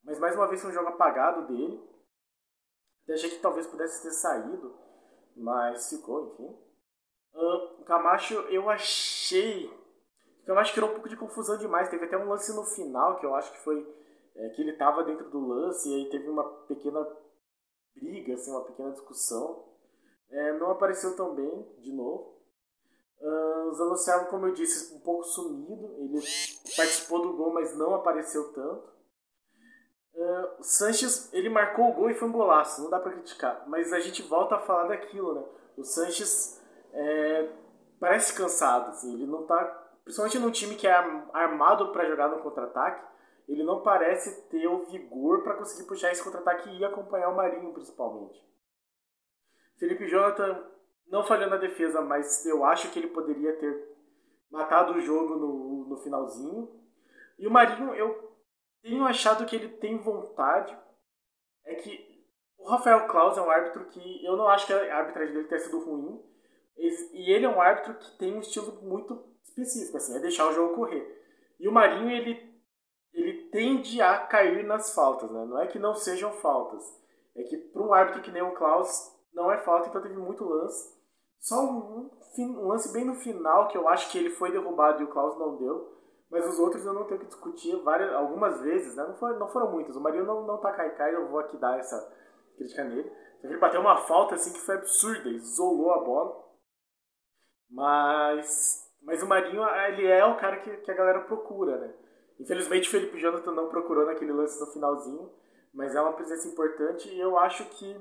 Mas 0.05 0.19
mais 0.19 0.37
uma 0.37 0.49
vez 0.49 0.61
foi 0.61 0.71
um 0.71 0.75
jogo 0.75 0.89
apagado 0.89 1.47
dele. 1.47 1.83
Até 3.05 3.15
achei 3.15 3.31
que 3.31 3.41
talvez 3.41 3.67
pudesse 3.67 4.03
ter 4.03 4.11
saído, 4.11 4.77
mas 5.35 5.89
ficou, 5.89 6.35
enfim. 6.35 6.62
O 7.35 7.85
Camacho, 7.85 8.35
eu 8.51 8.69
achei. 8.69 9.67
O 10.43 10.47
Camacho 10.47 10.73
criou 10.73 10.91
um 10.91 10.95
pouco 10.95 11.09
de 11.09 11.17
confusão 11.17 11.57
demais. 11.57 11.89
Teve 11.89 12.05
até 12.05 12.17
um 12.17 12.29
lance 12.29 12.55
no 12.55 12.65
final 12.65 13.19
que 13.19 13.27
eu 13.27 13.35
acho 13.35 13.53
que 13.53 13.61
foi. 13.61 13.87
É, 14.35 14.49
que 14.51 14.63
ele 14.63 14.73
estava 14.73 15.05
dentro 15.05 15.29
do 15.29 15.47
lance 15.47 15.89
e 15.91 15.95
aí 15.95 16.11
teve 16.11 16.27
uma 16.29 16.43
pequena 16.67 17.07
briga, 17.95 18.33
assim, 18.33 18.51
uma 18.51 18.65
pequena 18.65 18.91
discussão. 18.93 19.65
É, 20.31 20.53
não 20.55 20.71
apareceu 20.71 21.15
tão 21.15 21.35
bem, 21.35 21.77
de 21.81 21.93
novo. 21.93 22.33
Uh, 23.21 23.71
o 23.71 24.27
como 24.27 24.47
eu 24.47 24.53
disse, 24.53 24.95
um 24.95 25.01
pouco 25.01 25.23
sumido. 25.25 25.95
Ele 25.99 26.21
participou 26.77 27.23
do 27.23 27.37
gol, 27.37 27.53
mas 27.53 27.77
não 27.77 27.95
apareceu 27.95 28.53
tanto. 28.53 28.91
Uh, 30.15 30.61
o 30.61 30.63
Sanches, 30.63 31.33
ele 31.33 31.49
marcou 31.49 31.91
o 31.91 31.93
gol 31.95 32.11
e 32.11 32.15
foi 32.15 32.29
um 32.29 32.33
golaço, 32.33 32.83
não 32.83 32.91
dá 32.91 32.99
para 32.99 33.13
criticar. 33.13 33.65
Mas 33.69 33.93
a 33.93 34.01
gente 34.01 34.23
volta 34.23 34.57
a 34.57 34.61
falar 34.61 34.89
daquilo, 34.89 35.35
né? 35.35 35.45
O 35.77 35.85
Sanches 35.85 36.61
é, 36.93 37.49
parece 37.99 38.35
cansado, 38.35 38.91
assim, 38.91 39.15
ele 39.15 39.27
não 39.27 39.45
tá... 39.47 39.81
Principalmente 40.05 40.39
num 40.39 40.51
time 40.51 40.75
que 40.75 40.87
é 40.87 40.93
armado 41.33 41.93
para 41.93 42.09
jogar 42.09 42.29
no 42.29 42.41
contra-ataque, 42.43 43.13
ele 43.49 43.63
não 43.63 43.83
parece 43.83 44.49
ter 44.49 44.67
o 44.67 44.85
vigor 44.87 45.43
para 45.43 45.55
conseguir 45.55 45.87
puxar 45.87 46.11
esse 46.11 46.23
contra-ataque 46.23 46.69
e 46.71 46.85
acompanhar 46.85 47.29
o 47.29 47.37
Marinho, 47.37 47.73
principalmente. 47.73 48.43
Felipe 49.79 50.09
Jonathan 50.09 50.65
não 51.07 51.25
falhou 51.25 51.51
na 51.51 51.57
defesa, 51.57 52.01
mas 52.01 52.45
eu 52.47 52.65
acho 52.65 52.91
que 52.91 52.99
ele 52.99 53.09
poderia 53.09 53.57
ter 53.57 53.97
matado 54.51 54.95
o 54.95 55.01
jogo 55.01 55.37
no, 55.37 55.87
no 55.89 55.97
finalzinho. 55.99 56.69
E 57.39 57.47
o 57.47 57.51
Marinho, 57.51 57.95
eu 57.95 58.33
tenho 58.83 59.05
achado 59.05 59.45
que 59.47 59.57
ele 59.57 59.69
tem 59.69 59.99
vontade. 59.99 60.77
É 61.65 61.75
que 61.75 62.27
o 62.59 62.69
Rafael 62.69 63.07
Claus 63.09 63.37
é 63.37 63.43
um 63.43 63.51
árbitro 63.51 63.85
que 63.87 64.25
eu 64.25 64.37
não 64.37 64.49
acho 64.49 64.67
que 64.67 64.73
a 64.73 64.99
arbitragem 64.99 65.35
dele 65.35 65.49
tenha 65.49 65.61
sido 65.61 65.85
ruim. 65.85 66.23
E 66.77 67.31
ele 67.31 67.45
é 67.45 67.49
um 67.49 67.61
árbitro 67.61 67.95
que 67.95 68.19
tem 68.19 68.35
um 68.35 68.41
estilo 68.41 68.83
muito 68.83 69.23
específico, 69.45 69.97
assim, 69.97 70.17
é 70.17 70.21
deixar 70.21 70.49
o 70.49 70.53
jogo 70.53 70.75
correr. 70.75 71.23
E 71.61 71.69
o 71.69 71.73
Marinho, 71.73 72.11
ele, 72.11 72.61
ele 73.13 73.49
tende 73.51 74.01
a 74.01 74.19
cair 74.19 74.65
nas 74.65 74.95
faltas, 74.95 75.31
né? 75.31 75.45
Não 75.45 75.61
é 75.61 75.67
que 75.67 75.79
não 75.79 75.95
sejam 75.95 76.33
faltas. 76.33 76.83
É 77.37 77.43
que 77.45 77.57
para 77.57 77.83
um 77.83 77.95
árbitro 77.95 78.23
que 78.23 78.31
nem 78.31 78.43
o 78.43 78.55
Klaus, 78.55 79.13
não 79.33 79.51
é 79.51 79.59
falta, 79.59 79.89
então 79.89 80.03
teve 80.03 80.17
muito 80.17 80.45
lance. 80.45 81.01
Só 81.39 81.61
um, 81.65 82.11
um, 82.39 82.67
lance 82.69 82.93
bem 82.93 83.05
no 83.05 83.15
final, 83.15 83.69
que 83.69 83.77
eu 83.77 83.89
acho 83.89 84.11
que 84.11 84.19
ele 84.19 84.31
foi 84.31 84.53
derrubado 84.53 85.01
e 85.01 85.05
o 85.05 85.09
Klaus 85.09 85.39
não 85.39 85.57
deu. 85.57 85.93
Mas 86.31 86.49
os 86.49 86.59
outros 86.59 86.85
eu 86.87 86.95
não 86.95 87.05
tenho 87.05 87.21
que 87.21 87.27
discutir 87.27 87.77
várias, 87.83 88.13
algumas 88.15 88.61
vezes, 88.61 88.97
né? 88.97 89.05
Não, 89.05 89.15
foi, 89.17 89.37
não 89.39 89.49
foram 89.49 89.71
muitas. 89.71 89.97
O 89.97 90.01
Marinho 90.01 90.25
não, 90.25 90.47
não 90.47 90.59
tá 90.59 90.73
caicai, 90.73 91.15
eu 91.15 91.29
vou 91.29 91.41
aqui 91.41 91.57
dar 91.59 91.79
essa 91.79 92.01
crítica 92.57 92.85
nele. 92.85 93.13
Ele 93.43 93.59
bateu 93.59 93.81
uma 93.81 93.97
falta 93.97 94.35
assim 94.35 94.53
que 94.53 94.61
foi 94.61 94.77
absurda, 94.77 95.29
isolou 95.29 95.93
a 95.93 95.99
bola. 95.99 96.42
Mas, 97.73 98.87
mas 99.03 99.23
o 99.23 99.27
Marinho, 99.27 99.65
ele 99.89 100.07
é 100.07 100.25
o 100.25 100.37
cara 100.37 100.59
que, 100.59 100.77
que 100.79 100.91
a 100.91 100.95
galera 100.95 101.23
procura, 101.23 101.79
né? 101.79 101.95
Infelizmente 102.39 102.89
o 102.89 102.91
Felipe 102.91 103.19
Jonathan 103.19 103.53
não 103.53 103.69
procurou 103.69 104.05
naquele 104.05 104.33
lance 104.33 104.61
no 104.61 104.67
finalzinho, 104.67 105.31
mas 105.73 105.95
é 105.95 106.01
uma 106.01 106.13
presença 106.13 106.47
importante 106.49 107.09
e 107.09 107.19
eu 107.19 107.39
acho 107.39 107.65
que 107.71 107.97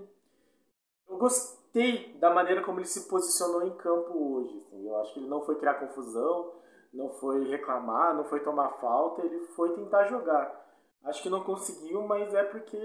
eu 1.07 1.17
gostei 1.17 2.17
da 2.19 2.33
maneira 2.33 2.61
como 2.63 2.79
ele 2.79 2.87
se 2.87 3.07
posicionou 3.07 3.63
em 3.63 3.77
campo 3.77 4.35
hoje. 4.35 4.57
Assim. 4.57 4.87
Eu 4.87 4.97
acho 4.97 5.13
que 5.13 5.19
ele 5.19 5.29
não 5.29 5.41
foi 5.45 5.55
criar 5.55 5.75
confusão, 5.75 6.53
não 6.93 7.09
foi 7.11 7.47
reclamar, 7.47 8.15
não 8.15 8.25
foi 8.25 8.41
tomar 8.41 8.79
falta, 8.79 9.21
ele 9.21 9.39
foi 9.47 9.73
tentar 9.73 10.05
jogar. 10.05 10.59
Acho 11.03 11.23
que 11.23 11.29
não 11.29 11.43
conseguiu, 11.43 12.01
mas 12.03 12.33
é 12.33 12.43
porque 12.43 12.77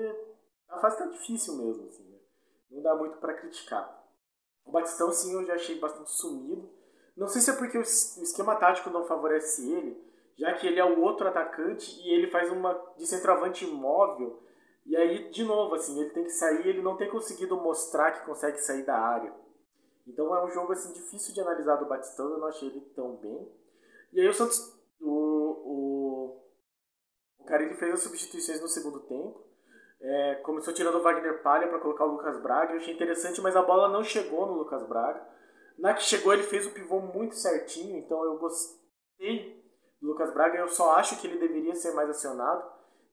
a 0.69 0.79
fase 0.79 0.99
tá 0.99 1.07
difícil 1.07 1.57
mesmo, 1.57 1.87
assim, 1.87 2.05
né? 2.05 2.19
Não 2.71 2.83
dá 2.83 2.95
muito 2.95 3.19
para 3.19 3.35
criticar. 3.35 4.05
O 4.65 4.73
Batistão, 4.73 5.13
sim, 5.13 5.33
eu 5.35 5.45
já 5.45 5.55
achei 5.55 5.79
bastante 5.79 6.11
sumido. 6.11 6.76
Não 7.17 7.29
sei 7.29 7.41
se 7.41 7.51
é 7.51 7.55
porque 7.55 7.79
o 7.79 7.83
esquema 7.83 8.57
tático 8.57 8.91
não 8.91 9.07
favorece 9.07 9.73
ele, 9.73 9.99
já 10.37 10.53
que 10.53 10.67
ele 10.67 10.79
é 10.79 10.85
o 10.85 11.01
outro 11.01 11.27
atacante 11.27 11.99
e 12.03 12.13
ele 12.13 12.31
faz 12.31 12.51
uma 12.53 12.75
de 12.97 13.07
centroavante 13.07 13.65
imóvel. 13.65 14.43
E 14.85 14.95
aí, 14.97 15.31
de 15.31 15.43
novo, 15.43 15.75
assim, 15.75 15.99
ele 15.99 16.11
tem 16.11 16.25
que 16.25 16.31
sair, 16.31 16.67
ele 16.67 16.83
não 16.83 16.97
tem 16.97 17.09
conseguido 17.09 17.57
mostrar 17.57 18.13
que 18.13 18.27
consegue 18.27 18.59
sair 18.59 18.85
da 18.85 18.97
área. 18.97 19.33
Então 20.07 20.35
é 20.35 20.45
um 20.45 20.51
jogo 20.51 20.73
assim 20.73 20.93
difícil 20.93 21.35
de 21.35 21.41
analisar 21.41 21.77
do 21.77 21.87
Batistão, 21.87 22.31
eu 22.31 22.39
não 22.39 22.47
achei 22.47 22.69
ele 22.69 22.81
tão 22.95 23.17
bem. 23.17 23.51
E 24.13 24.21
aí 24.21 24.29
o 24.29 24.33
Santos, 24.33 24.79
o, 25.01 25.11
o, 25.11 26.43
o 27.39 27.45
Carilli 27.45 27.75
fez 27.75 27.95
as 27.95 28.03
substituições 28.03 28.61
no 28.61 28.69
segundo 28.69 29.01
tempo. 29.01 29.45
É, 30.01 30.35
começou 30.37 30.73
tirando 30.73 30.97
o 30.97 31.03
Wagner 31.03 31.43
Palha 31.43 31.67
para 31.67 31.81
colocar 31.81 32.05
o 32.05 32.13
Lucas 32.13 32.41
Braga. 32.41 32.75
Eu 32.75 32.77
achei 32.77 32.95
interessante, 32.95 33.41
mas 33.41 33.57
a 33.57 33.63
bola 33.63 33.89
não 33.89 34.05
chegou 34.05 34.47
no 34.47 34.53
Lucas 34.53 34.87
Braga. 34.87 35.27
Na 35.79 35.95
que 35.95 36.03
chegou, 36.03 36.33
ele 36.33 36.43
fez 36.43 36.67
o 36.67 36.71
pivô 36.71 37.01
muito 37.01 37.35
certinho, 37.35 37.99
então 37.99 38.23
eu 38.25 38.39
gostei 38.39 39.63
do 40.01 40.09
Lucas 40.09 40.33
Braga. 40.33 40.59
Eu 40.59 40.69
só 40.69 40.95
acho 40.95 41.21
que 41.21 41.27
ele 41.27 41.39
deveria 41.39 41.75
ser 41.75 41.93
mais 41.93 42.09
acionado. 42.09 42.65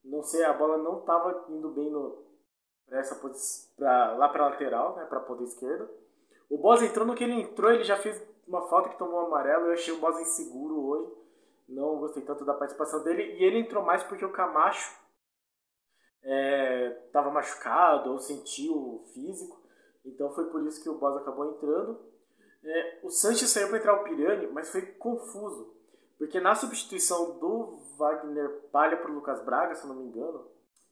Não 0.04 0.24
sei, 0.24 0.44
a 0.44 0.54
bola 0.54 0.78
não 0.78 1.00
estava 1.00 1.46
indo 1.50 1.70
bem 1.70 1.90
no, 1.90 2.24
pra 2.86 3.00
essa 3.00 3.16
pra, 3.76 4.18
lá 4.18 4.30
para 4.30 4.50
lateral, 4.50 4.96
né, 4.96 5.06
para 5.06 5.20
ponta 5.22 5.44
esquerda. 5.44 5.90
O 6.50 6.58
Boss 6.58 6.82
entrou 6.82 7.06
no 7.06 7.16
que 7.16 7.24
ele 7.24 7.34
entrou, 7.34 7.72
ele 7.72 7.84
já 7.84 7.98
fez 7.98 8.22
uma 8.48 8.68
falta 8.68 8.90
que 8.90 8.98
tomou 8.98 9.22
um 9.22 9.26
amarelo. 9.28 9.68
Eu 9.68 9.74
achei 9.74 9.94
o 9.94 10.00
Boss 10.00 10.20
inseguro 10.20 10.86
hoje. 10.86 11.12
Não 11.68 11.98
gostei 11.98 12.24
tanto 12.24 12.46
da 12.46 12.54
participação 12.54 13.04
dele. 13.04 13.24
E 13.38 13.44
ele 13.44 13.60
entrou 13.60 13.84
mais 13.84 14.04
porque 14.04 14.26
o 14.26 14.32
Camacho 14.32 15.02
estava 17.08 17.30
é, 17.30 17.32
machucado 17.32 18.12
ou 18.12 18.20
sentiu 18.20 19.04
físico. 19.14 19.62
Então 20.06 20.34
foi 20.34 20.50
por 20.50 20.66
isso 20.68 20.82
que 20.82 20.90
o 20.90 20.98
Boss 20.98 21.18
acabou 21.18 21.52
entrando. 21.52 22.13
É, 22.66 23.00
o 23.04 23.10
Sanches 23.10 23.50
saiu 23.50 23.68
para 23.70 23.78
entrar 23.78 23.94
o 23.94 24.04
Pirani, 24.04 24.48
mas 24.48 24.72
foi 24.72 24.82
confuso. 24.82 25.74
Porque 26.18 26.40
na 26.40 26.56
substituição 26.56 27.38
do 27.38 27.80
Wagner 27.98 28.70
Palha 28.72 28.98
para 28.98 29.12
o 29.12 29.16
Lucas 29.16 29.44
Braga, 29.44 29.76
se 29.76 29.86
não 29.86 29.96
me 29.96 30.06
engano, 30.06 30.48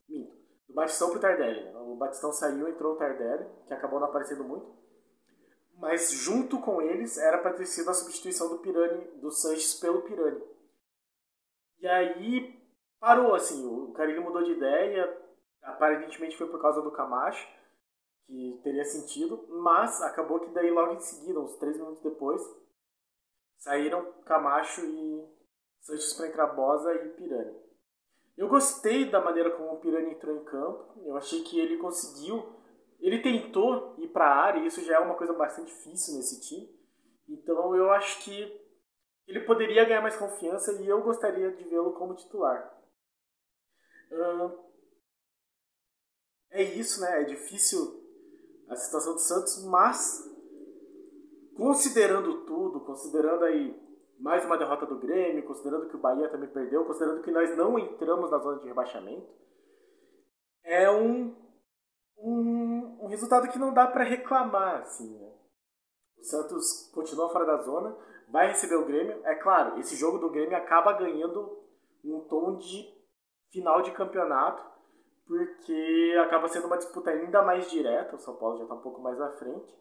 minto, 0.10 0.36
do 0.68 0.74
Batistão 0.74 1.10
para 1.10 1.18
o 1.18 1.22
Tardelli. 1.22 1.64
Né? 1.64 1.80
O 1.80 1.96
Batistão 1.96 2.32
saiu, 2.32 2.68
entrou 2.68 2.94
o 2.94 2.98
Tardelli, 2.98 3.46
que 3.66 3.74
acabou 3.74 4.00
não 4.00 4.08
aparecendo 4.08 4.44
muito 4.44 4.82
mas 5.82 6.12
junto 6.12 6.60
com 6.60 6.80
eles 6.80 7.18
era 7.18 7.40
para 7.40 7.54
ter 7.54 7.66
sido 7.66 7.90
a 7.90 7.94
substituição 7.94 8.50
do 8.50 8.60
Pirani, 8.60 9.04
do 9.20 9.32
Sanches 9.32 9.74
pelo 9.74 10.04
Pirani. 10.04 10.40
E 11.80 11.88
aí 11.88 12.62
parou, 13.00 13.34
assim, 13.34 13.66
o 13.66 13.92
Carilho 13.94 14.22
mudou 14.22 14.44
de 14.44 14.52
ideia, 14.52 15.12
aparentemente 15.64 16.38
foi 16.38 16.48
por 16.48 16.62
causa 16.62 16.84
do 16.84 16.92
Camacho, 16.92 17.48
que 18.26 18.60
teria 18.64 18.86
sentido, 18.86 19.46
mas 19.50 20.02
acabou 20.02 20.40
que 20.40 20.52
daí 20.52 20.70
logo 20.72 20.94
em 20.94 21.00
seguida, 21.00 21.40
uns 21.40 21.56
três 21.58 21.78
minutos 21.78 22.02
depois, 22.02 22.42
saíram 23.58 24.14
Camacho 24.24 24.86
e 24.86 25.26
Sanches 25.82 26.14
para 26.14 26.28
entrar 26.28 26.48
Bosa 26.48 26.94
e 26.94 27.10
Pirani. 27.10 27.60
Eu 28.38 28.48
gostei 28.48 29.10
da 29.10 29.20
maneira 29.20 29.52
como 29.52 29.74
o 29.74 29.80
Pirani 29.80 30.12
entrou 30.12 30.36
em 30.36 30.44
campo, 30.46 31.02
eu 31.06 31.18
achei 31.18 31.44
que 31.44 31.60
ele 31.60 31.78
conseguiu 31.78 32.62
ele 33.02 33.20
tentou 33.20 33.96
ir 33.98 34.10
para 34.10 34.26
a 34.26 34.36
área, 34.36 34.60
e 34.60 34.68
isso 34.68 34.84
já 34.84 34.96
é 34.96 35.00
uma 35.00 35.16
coisa 35.16 35.34
bastante 35.34 35.74
difícil 35.74 36.16
nesse 36.16 36.40
time. 36.42 36.70
Então 37.28 37.76
eu 37.76 37.90
acho 37.92 38.24
que 38.24 38.62
ele 39.28 39.40
poderia 39.42 39.84
ganhar 39.86 40.02
mais 40.02 40.16
confiança 40.16 40.72
e 40.74 40.88
eu 40.88 41.02
gostaria 41.02 41.52
de 41.52 41.64
vê-lo 41.64 41.94
como 41.94 42.16
titular. 42.16 42.80
é 46.52 46.62
isso, 46.62 47.02
né? 47.02 47.22
É 47.22 47.24
difícil 47.24 48.01
a 48.72 48.76
situação 48.76 49.14
do 49.14 49.20
Santos, 49.20 49.64
mas 49.66 50.28
considerando 51.56 52.46
tudo, 52.46 52.80
considerando 52.86 53.44
aí 53.44 53.78
mais 54.18 54.46
uma 54.46 54.58
derrota 54.58 54.86
do 54.86 54.98
Grêmio, 54.98 55.46
considerando 55.46 55.90
que 55.90 55.96
o 55.96 56.00
Bahia 56.00 56.30
também 56.30 56.50
perdeu, 56.50 56.86
considerando 56.86 57.22
que 57.22 57.32
nós 57.32 57.56
não 57.58 57.78
entramos 57.78 58.32
na 58.32 58.38
zona 58.38 58.60
de 58.60 58.68
rebaixamento, 58.68 59.28
é 60.64 60.90
um 60.90 61.36
um, 62.18 63.00
um 63.02 63.08
resultado 63.08 63.52
que 63.52 63.58
não 63.58 63.74
dá 63.74 63.88
para 63.88 64.04
reclamar, 64.04 64.82
assim, 64.82 65.18
né? 65.18 65.34
O 66.20 66.24
Santos 66.24 66.92
continua 66.94 67.30
fora 67.30 67.46
da 67.46 67.58
zona, 67.64 67.98
vai 68.30 68.48
receber 68.48 68.76
o 68.76 68.86
Grêmio. 68.86 69.20
É 69.26 69.36
claro, 69.36 69.80
esse 69.80 69.96
jogo 69.96 70.20
do 70.20 70.30
Grêmio 70.30 70.56
acaba 70.56 70.94
ganhando 70.94 71.60
um 72.06 72.20
tom 72.22 72.58
de 72.58 72.88
final 73.52 73.82
de 73.82 73.92
campeonato, 73.92 74.64
porque 75.32 76.14
acaba 76.26 76.50
sendo 76.50 76.68
uma 76.68 76.78
disputa 76.78 77.10
ainda 77.10 77.42
mais 77.42 77.72
direta. 77.72 78.18
O 78.18 78.20
São 78.20 78.36
Paulo 78.36 78.58
já 78.58 78.64
está 78.64 78.76
um 78.76 78.82
pouco 78.82 79.00
mais 79.00 79.20
à 79.22 79.32
frente. 79.32 79.74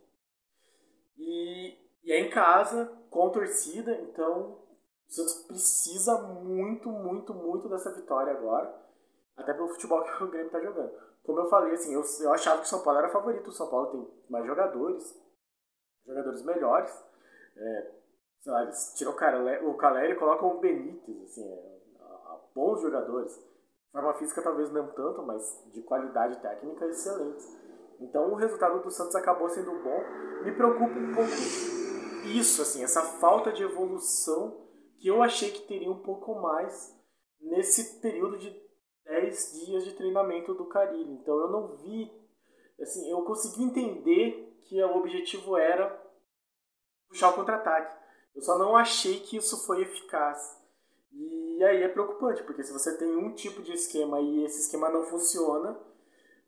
E, 1.18 1.76
e 2.04 2.12
é 2.12 2.20
em 2.20 2.30
casa, 2.30 2.86
com 3.10 3.28
torcida, 3.30 3.92
então 4.02 4.62
o 5.08 5.12
Santos 5.12 5.42
precisa 5.48 6.18
muito, 6.18 6.88
muito, 6.88 7.34
muito 7.34 7.68
dessa 7.68 7.92
vitória 7.92 8.32
agora. 8.32 8.72
Até 9.36 9.52
pelo 9.52 9.70
futebol 9.70 10.04
que 10.04 10.22
o 10.22 10.28
Grêmio 10.28 10.46
está 10.46 10.60
jogando. 10.60 10.92
Como 11.24 11.40
eu 11.40 11.48
falei, 11.48 11.72
assim, 11.72 11.94
eu, 11.94 12.02
eu 12.20 12.32
achava 12.32 12.60
que 12.60 12.66
o 12.66 12.68
São 12.68 12.84
Paulo 12.84 13.00
era 13.00 13.08
favorito. 13.08 13.48
O 13.48 13.52
São 13.52 13.68
Paulo 13.68 13.86
tem 13.88 14.08
mais 14.28 14.46
jogadores, 14.46 15.20
jogadores 16.06 16.44
melhores. 16.44 16.92
É, 17.56 17.90
sei 18.38 18.52
lá, 18.52 18.62
eles 18.62 18.94
tiram 18.94 19.10
o 19.10 19.76
Caleri 19.76 20.12
e 20.12 20.16
colocam 20.16 20.56
o 20.56 20.60
Benítez, 20.60 21.24
assim, 21.24 21.44
é, 21.44 21.80
bons 22.54 22.80
jogadores. 22.82 23.49
Forma 23.92 24.14
física 24.14 24.42
talvez 24.42 24.70
não 24.72 24.88
tanto, 24.92 25.22
mas 25.22 25.42
de 25.72 25.82
qualidade 25.82 26.40
técnica 26.40 26.86
excelente. 26.86 27.44
Então 28.00 28.32
o 28.32 28.36
resultado 28.36 28.82
do 28.82 28.90
Santos 28.90 29.14
acabou 29.16 29.48
sendo 29.48 29.72
bom. 29.82 30.44
Me 30.44 30.52
preocupa 30.52 30.98
um 30.98 31.14
pouco 31.14 31.30
isso, 32.26 32.62
assim, 32.62 32.84
essa 32.84 33.02
falta 33.02 33.52
de 33.52 33.62
evolução 33.62 34.66
que 34.98 35.08
eu 35.08 35.22
achei 35.22 35.50
que 35.50 35.66
teria 35.66 35.90
um 35.90 36.02
pouco 36.02 36.34
mais 36.40 36.96
nesse 37.40 38.00
período 38.00 38.38
de 38.38 38.54
10 39.04 39.64
dias 39.64 39.84
de 39.84 39.94
treinamento 39.94 40.54
do 40.54 40.66
Carilho. 40.66 41.12
Então 41.12 41.38
eu 41.40 41.48
não 41.48 41.76
vi, 41.78 42.10
assim, 42.80 43.10
eu 43.10 43.22
consegui 43.22 43.64
entender 43.64 44.60
que 44.64 44.80
o 44.82 44.96
objetivo 44.96 45.56
era 45.56 45.88
puxar 47.08 47.30
o 47.30 47.34
contra-ataque. 47.34 47.98
Eu 48.34 48.42
só 48.42 48.56
não 48.56 48.76
achei 48.76 49.20
que 49.20 49.36
isso 49.36 49.66
foi 49.66 49.82
eficaz. 49.82 50.58
E 51.12 51.49
aí 51.64 51.82
é 51.82 51.88
preocupante, 51.88 52.42
porque 52.44 52.62
se 52.62 52.72
você 52.72 52.96
tem 52.96 53.16
um 53.16 53.34
tipo 53.34 53.62
de 53.62 53.72
esquema 53.72 54.20
e 54.20 54.44
esse 54.44 54.60
esquema 54.60 54.88
não 54.88 55.04
funciona, 55.04 55.78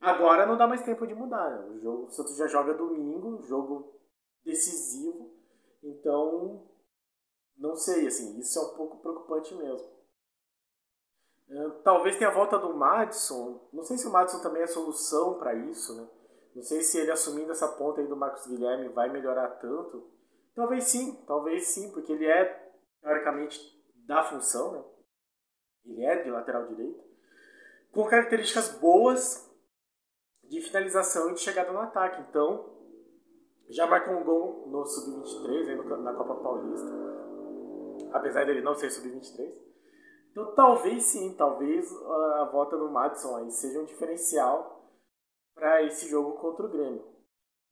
agora 0.00 0.46
não 0.46 0.56
dá 0.56 0.66
mais 0.66 0.82
tempo 0.82 1.06
de 1.06 1.14
mudar. 1.14 1.68
O, 1.68 1.78
jogo, 1.80 2.04
o 2.04 2.10
Santos 2.10 2.36
já 2.36 2.46
joga 2.46 2.74
domingo, 2.74 3.42
jogo 3.42 4.00
decisivo. 4.44 5.30
Então, 5.82 6.66
não 7.56 7.76
sei, 7.76 8.06
assim, 8.06 8.38
isso 8.38 8.58
é 8.58 8.62
um 8.62 8.76
pouco 8.76 8.98
preocupante 8.98 9.54
mesmo. 9.54 9.92
Talvez 11.84 12.16
tenha 12.16 12.30
a 12.30 12.34
volta 12.34 12.58
do 12.58 12.74
Madison. 12.74 13.68
Não 13.72 13.82
sei 13.82 13.98
se 13.98 14.06
o 14.06 14.10
Madison 14.10 14.40
também 14.40 14.62
é 14.62 14.66
solução 14.66 15.38
para 15.38 15.54
isso, 15.54 15.94
né? 15.94 16.08
Não 16.54 16.62
sei 16.62 16.82
se 16.82 16.98
ele 16.98 17.10
assumindo 17.10 17.52
essa 17.52 17.68
ponta 17.68 18.00
aí 18.00 18.06
do 18.06 18.16
Marcos 18.16 18.46
Guilherme 18.46 18.88
vai 18.88 19.10
melhorar 19.10 19.48
tanto. 19.58 20.10
Talvez 20.54 20.84
sim, 20.84 21.14
talvez 21.26 21.66
sim, 21.68 21.90
porque 21.92 22.12
ele 22.12 22.26
é, 22.26 22.72
teoricamente, 23.00 23.58
da 24.06 24.22
função, 24.22 24.72
né? 24.72 24.84
Ele 25.84 26.04
é 26.04 26.22
de 26.22 26.30
lateral 26.30 26.66
direito. 26.66 27.02
Com 27.92 28.06
características 28.06 28.78
boas 28.78 29.50
de 30.44 30.60
finalização 30.60 31.30
e 31.30 31.34
de 31.34 31.40
chegada 31.40 31.72
no 31.72 31.80
ataque. 31.80 32.22
Então, 32.28 32.72
já 33.68 33.86
marcou 33.86 34.14
um 34.14 34.24
gol 34.24 34.68
no 34.68 34.84
Sub-23, 34.84 35.98
na 36.02 36.14
Copa 36.14 36.34
Paulista. 36.36 36.90
Apesar 38.12 38.44
dele 38.44 38.62
não 38.62 38.74
ser 38.74 38.90
Sub-23. 38.90 39.52
Então, 40.30 40.54
talvez 40.54 41.04
sim, 41.04 41.34
talvez 41.36 41.90
a 42.40 42.48
volta 42.50 42.76
do 42.76 42.90
Madison 42.90 43.36
aí 43.36 43.50
seja 43.50 43.80
um 43.80 43.84
diferencial 43.84 44.90
para 45.54 45.82
esse 45.82 46.08
jogo 46.08 46.38
contra 46.38 46.64
o 46.64 46.70
Grêmio. 46.70 47.04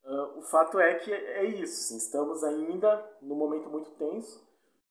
Uh, 0.04 0.38
o 0.38 0.42
fato 0.42 0.78
é 0.78 0.94
que 0.94 1.12
é 1.12 1.44
isso, 1.44 1.88
sim, 1.88 1.96
estamos 1.96 2.42
ainda 2.42 3.18
num 3.20 3.36
momento 3.36 3.68
muito 3.68 3.90
tenso, 3.92 4.46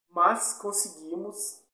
mas 0.08 0.58
conseguimos 0.60 1.64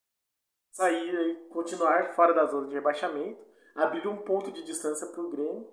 sair 0.76 1.14
e 1.30 1.34
continuar 1.48 2.14
fora 2.14 2.34
da 2.34 2.44
zona 2.44 2.68
de 2.68 2.74
rebaixamento, 2.74 3.42
abrir 3.74 4.06
um 4.06 4.18
ponto 4.18 4.52
de 4.52 4.62
distância 4.62 5.06
para 5.06 5.22
o 5.22 5.30
Grêmio 5.30 5.66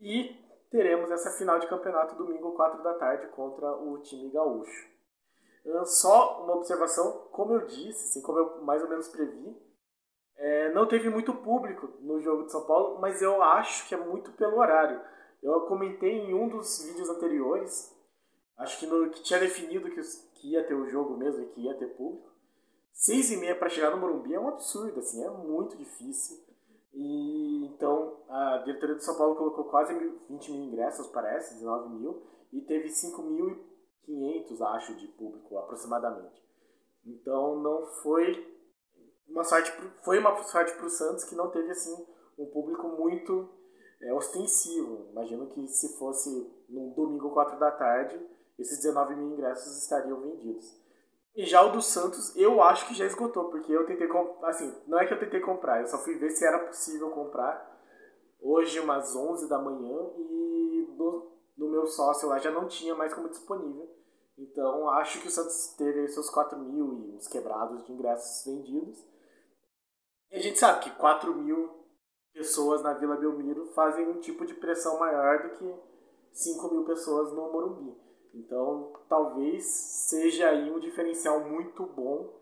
e 0.00 0.40
teremos 0.70 1.10
essa 1.10 1.32
final 1.32 1.58
de 1.58 1.66
campeonato 1.66 2.14
domingo 2.14 2.52
4 2.52 2.82
da 2.84 2.94
tarde 2.94 3.26
contra 3.32 3.72
o 3.76 3.98
time 3.98 4.30
gaúcho. 4.30 4.92
Só 5.84 6.44
uma 6.44 6.54
observação, 6.54 7.28
como 7.32 7.54
eu 7.54 7.66
disse, 7.66 8.08
assim, 8.08 8.22
como 8.22 8.38
eu 8.38 8.62
mais 8.62 8.82
ou 8.82 8.88
menos 8.88 9.08
previ, 9.08 9.56
é, 10.36 10.72
não 10.72 10.86
teve 10.86 11.10
muito 11.10 11.34
público 11.34 11.88
no 12.00 12.20
jogo 12.20 12.44
de 12.44 12.52
São 12.52 12.64
Paulo, 12.64 13.00
mas 13.00 13.20
eu 13.22 13.42
acho 13.42 13.88
que 13.88 13.94
é 13.94 13.98
muito 13.98 14.32
pelo 14.32 14.58
horário. 14.58 15.00
Eu 15.42 15.62
comentei 15.62 16.12
em 16.12 16.34
um 16.34 16.48
dos 16.48 16.84
vídeos 16.84 17.08
anteriores, 17.08 17.92
acho 18.56 18.78
que, 18.78 18.86
no, 18.86 19.10
que 19.10 19.22
tinha 19.22 19.40
definido 19.40 19.90
que, 19.90 20.00
que 20.34 20.52
ia 20.52 20.64
ter 20.64 20.74
o 20.74 20.88
jogo 20.88 21.16
mesmo 21.16 21.42
e 21.42 21.48
que 21.48 21.60
ia 21.62 21.74
ter 21.76 21.96
público. 21.96 22.31
Seis 22.92 23.30
e 23.30 23.36
meia 23.36 23.58
para 23.58 23.68
chegar 23.68 23.90
no 23.90 23.96
Morumbi 23.96 24.34
é 24.34 24.40
um 24.40 24.48
absurdo, 24.48 25.00
assim, 25.00 25.24
é 25.24 25.30
muito 25.30 25.76
difícil. 25.76 26.38
E 26.94 27.66
então 27.66 28.18
a 28.28 28.58
diretoria 28.58 28.94
do 28.94 29.02
São 29.02 29.16
Paulo 29.16 29.34
colocou 29.34 29.64
quase 29.64 29.94
20 30.28 30.52
mil 30.52 30.64
ingressos, 30.64 31.06
parece, 31.08 31.54
19 31.54 31.88
mil, 31.94 32.22
e 32.52 32.60
teve 32.60 32.88
5.500, 32.88 34.60
acho, 34.74 34.94
de 34.96 35.08
público 35.08 35.56
aproximadamente. 35.58 36.42
Então 37.04 37.56
não 37.60 37.86
foi 38.02 38.52
uma 39.28 39.42
sorte, 39.42 39.72
foi 40.04 40.18
uma 40.18 40.36
sorte 40.44 40.74
para 40.74 40.86
o 40.86 40.90
Santos 40.90 41.24
que 41.24 41.34
não 41.34 41.50
teve 41.50 41.70
assim 41.70 42.06
um 42.38 42.46
público 42.46 42.86
muito 42.88 43.48
é, 44.00 44.12
ostensivo. 44.12 45.08
Imagino 45.10 45.46
que 45.48 45.66
se 45.68 45.96
fosse 45.98 46.28
num 46.68 46.90
domingo 46.90 47.30
4 47.30 47.58
da 47.58 47.70
tarde, 47.70 48.20
esses 48.58 48.82
19 48.82 49.16
mil 49.16 49.32
ingressos 49.32 49.82
estariam 49.82 50.20
vendidos. 50.20 50.81
E 51.34 51.46
já 51.46 51.62
o 51.62 51.72
do 51.72 51.80
Santos, 51.80 52.36
eu 52.36 52.62
acho 52.62 52.86
que 52.86 52.94
já 52.94 53.06
esgotou, 53.06 53.50
porque 53.50 53.72
eu 53.72 53.86
tentei 53.86 54.06
comprar, 54.06 54.50
assim, 54.50 54.74
não 54.86 54.98
é 54.98 55.06
que 55.06 55.14
eu 55.14 55.18
tentei 55.18 55.40
comprar, 55.40 55.80
eu 55.80 55.86
só 55.86 55.98
fui 55.98 56.14
ver 56.16 56.30
se 56.30 56.44
era 56.44 56.58
possível 56.66 57.10
comprar 57.10 57.72
hoje 58.42 58.80
umas 58.80 59.14
11 59.14 59.48
da 59.48 59.58
manhã 59.58 60.10
e 60.18 60.94
no, 60.98 61.32
no 61.56 61.68
meu 61.70 61.86
sócio 61.86 62.28
lá 62.28 62.38
já 62.38 62.50
não 62.50 62.66
tinha 62.66 62.94
mais 62.94 63.14
como 63.14 63.28
disponível. 63.28 63.88
Então 64.36 64.90
acho 64.90 65.20
que 65.20 65.28
o 65.28 65.30
Santos 65.30 65.74
teve 65.78 66.08
seus 66.08 66.28
4 66.28 66.58
mil 66.58 66.92
e 66.94 67.16
uns 67.16 67.28
quebrados 67.28 67.84
de 67.86 67.92
ingressos 67.92 68.44
vendidos. 68.44 68.98
E 70.30 70.36
a 70.36 70.40
gente 70.40 70.58
sabe 70.58 70.80
que 70.80 70.90
4 70.90 71.34
mil 71.34 71.70
pessoas 72.32 72.82
na 72.82 72.94
Vila 72.94 73.16
Belmiro 73.16 73.66
fazem 73.74 74.08
um 74.08 74.20
tipo 74.20 74.44
de 74.44 74.54
pressão 74.54 74.98
maior 74.98 75.42
do 75.42 75.50
que 75.56 75.74
5 76.32 76.70
mil 76.70 76.84
pessoas 76.84 77.32
no 77.32 77.52
Morumbi. 77.52 77.94
Então, 78.34 78.92
talvez 79.08 79.64
seja 79.64 80.48
aí 80.48 80.70
um 80.70 80.80
diferencial 80.80 81.40
muito 81.40 81.84
bom 81.84 82.40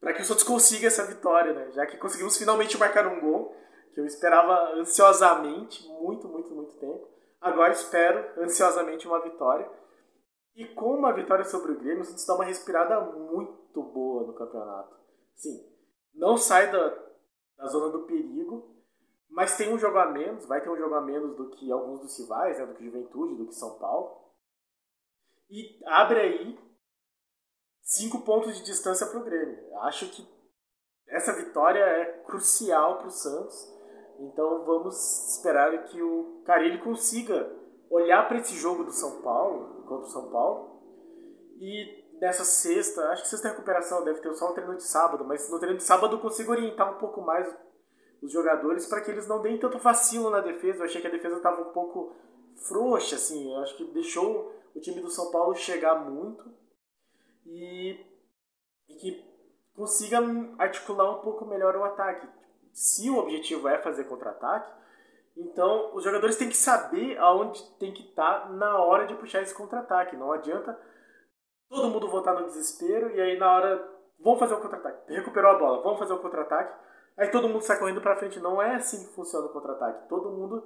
para 0.00 0.14
que 0.14 0.22
o 0.22 0.24
Santos 0.24 0.44
consiga 0.44 0.86
essa 0.86 1.04
vitória, 1.04 1.52
né? 1.52 1.70
Já 1.72 1.86
que 1.86 1.98
conseguimos 1.98 2.36
finalmente 2.36 2.78
marcar 2.78 3.06
um 3.06 3.20
gol, 3.20 3.54
que 3.92 4.00
eu 4.00 4.06
esperava 4.06 4.74
ansiosamente, 4.74 5.86
muito, 5.88 6.28
muito, 6.28 6.54
muito 6.54 6.74
tempo. 6.76 7.08
Agora 7.40 7.72
espero 7.72 8.24
ansiosamente 8.42 9.06
uma 9.06 9.20
vitória. 9.20 9.70
E 10.54 10.64
com 10.66 10.94
uma 10.94 11.12
vitória 11.12 11.44
sobre 11.44 11.72
o 11.72 11.78
Grêmio, 11.78 12.02
o 12.02 12.04
Santos 12.04 12.26
dá 12.26 12.34
uma 12.34 12.44
respirada 12.44 13.00
muito 13.00 13.82
boa 13.82 14.26
no 14.26 14.32
campeonato. 14.32 14.96
Sim, 15.34 15.62
não 16.14 16.36
sai 16.36 16.70
da, 16.70 16.98
da 17.58 17.66
zona 17.66 17.90
do 17.90 18.04
perigo, 18.04 18.74
mas 19.28 19.56
tem 19.56 19.72
um 19.72 19.78
jogo 19.78 19.98
a 19.98 20.06
menos, 20.06 20.46
vai 20.46 20.62
ter 20.62 20.70
um 20.70 20.76
jogo 20.76 20.94
a 20.94 21.00
menos 21.00 21.36
do 21.36 21.50
que 21.50 21.70
alguns 21.70 22.00
dos 22.00 22.18
rivais, 22.18 22.58
né, 22.58 22.64
do 22.64 22.74
que 22.74 22.84
Juventude, 22.84 23.34
do 23.36 23.46
que 23.46 23.54
São 23.54 23.78
Paulo. 23.78 24.25
E 25.48 25.80
abre 25.86 26.20
aí 26.20 26.58
cinco 27.82 28.22
pontos 28.22 28.56
de 28.56 28.64
distância 28.64 29.06
para 29.06 29.18
o 29.18 29.24
Grêmio. 29.24 29.76
Acho 29.82 30.08
que 30.10 30.26
essa 31.08 31.32
vitória 31.32 31.80
é 31.80 32.04
crucial 32.24 32.98
para 32.98 33.06
o 33.06 33.10
Santos. 33.10 33.74
Então 34.18 34.64
vamos 34.64 35.34
esperar 35.34 35.84
que 35.84 36.02
o 36.02 36.42
Carilli 36.44 36.82
consiga 36.82 37.54
olhar 37.90 38.26
para 38.26 38.38
esse 38.38 38.56
jogo 38.56 38.84
do 38.84 38.92
São 38.92 39.22
Paulo, 39.22 39.84
contra 39.86 40.06
o 40.06 40.10
São 40.10 40.30
Paulo, 40.30 40.76
e 41.60 42.04
nessa 42.20 42.44
sexta, 42.44 43.08
acho 43.10 43.22
que 43.22 43.28
sexta 43.28 43.48
recuperação 43.48 44.04
deve 44.04 44.20
ter 44.20 44.34
só 44.34 44.50
o 44.50 44.54
treino 44.54 44.74
de 44.74 44.82
sábado, 44.82 45.24
mas 45.24 45.50
no 45.50 45.58
treino 45.58 45.76
de 45.76 45.84
sábado 45.84 46.16
eu 46.16 46.20
consigo 46.20 46.52
orientar 46.52 46.94
um 46.94 46.98
pouco 46.98 47.20
mais 47.20 47.46
os 48.22 48.32
jogadores 48.32 48.86
para 48.86 49.00
que 49.02 49.10
eles 49.10 49.28
não 49.28 49.40
deem 49.40 49.58
tanto 49.58 49.78
vacilo 49.78 50.30
na 50.30 50.40
defesa. 50.40 50.80
Eu 50.80 50.84
achei 50.84 51.00
que 51.00 51.06
a 51.06 51.10
defesa 51.10 51.36
estava 51.36 51.60
um 51.60 51.72
pouco 51.72 52.12
frouxa, 52.68 53.16
assim. 53.16 53.52
Eu 53.52 53.60
acho 53.60 53.76
que 53.76 53.84
deixou 53.92 54.52
o 54.76 54.80
time 54.80 55.00
do 55.00 55.10
São 55.10 55.30
Paulo 55.30 55.54
chegar 55.54 55.94
muito 55.96 56.52
e, 57.44 58.04
e 58.88 58.94
que 58.94 59.24
consiga 59.74 60.18
articular 60.58 61.10
um 61.10 61.22
pouco 61.22 61.44
melhor 61.46 61.76
o 61.76 61.84
ataque. 61.84 62.26
Se 62.72 63.08
o 63.08 63.18
objetivo 63.18 63.68
é 63.68 63.78
fazer 63.78 64.04
contra-ataque, 64.04 64.72
então 65.36 65.94
os 65.94 66.04
jogadores 66.04 66.36
têm 66.36 66.48
que 66.48 66.56
saber 66.56 67.18
aonde 67.18 67.62
tem 67.78 67.92
que 67.92 68.02
estar 68.02 68.40
tá 68.40 68.48
na 68.50 68.78
hora 68.78 69.06
de 69.06 69.14
puxar 69.14 69.42
esse 69.42 69.54
contra-ataque. 69.54 70.16
Não 70.16 70.32
adianta 70.32 70.78
todo 71.68 71.90
mundo 71.90 72.10
voltar 72.10 72.34
no 72.34 72.46
desespero 72.46 73.10
e 73.14 73.20
aí 73.20 73.38
na 73.38 73.50
hora 73.50 73.96
vamos 74.20 74.38
fazer 74.38 74.54
o 74.54 74.60
contra-ataque. 74.60 75.12
Recuperou 75.12 75.52
a 75.52 75.58
bola, 75.58 75.82
vamos 75.82 75.98
fazer 75.98 76.12
o 76.12 76.20
contra-ataque 76.20 76.86
Aí 77.16 77.30
todo 77.30 77.48
mundo 77.48 77.62
sai 77.62 77.78
correndo 77.78 78.02
para 78.02 78.16
frente. 78.16 78.38
Não 78.38 78.60
é 78.60 78.74
assim 78.74 79.04
que 79.06 79.14
funciona 79.14 79.46
o 79.46 79.52
contra-ataque. 79.52 80.08
Todo 80.08 80.30
mundo 80.30 80.62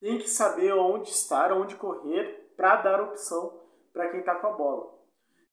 tem 0.00 0.18
que 0.18 0.28
saber 0.28 0.72
onde 0.72 1.10
estar, 1.10 1.52
onde 1.52 1.76
correr 1.76 2.39
para 2.60 2.82
dar 2.82 3.00
opção 3.00 3.58
para 3.90 4.10
quem 4.10 4.20
está 4.20 4.34
com 4.34 4.48
a 4.48 4.52
bola. 4.52 4.94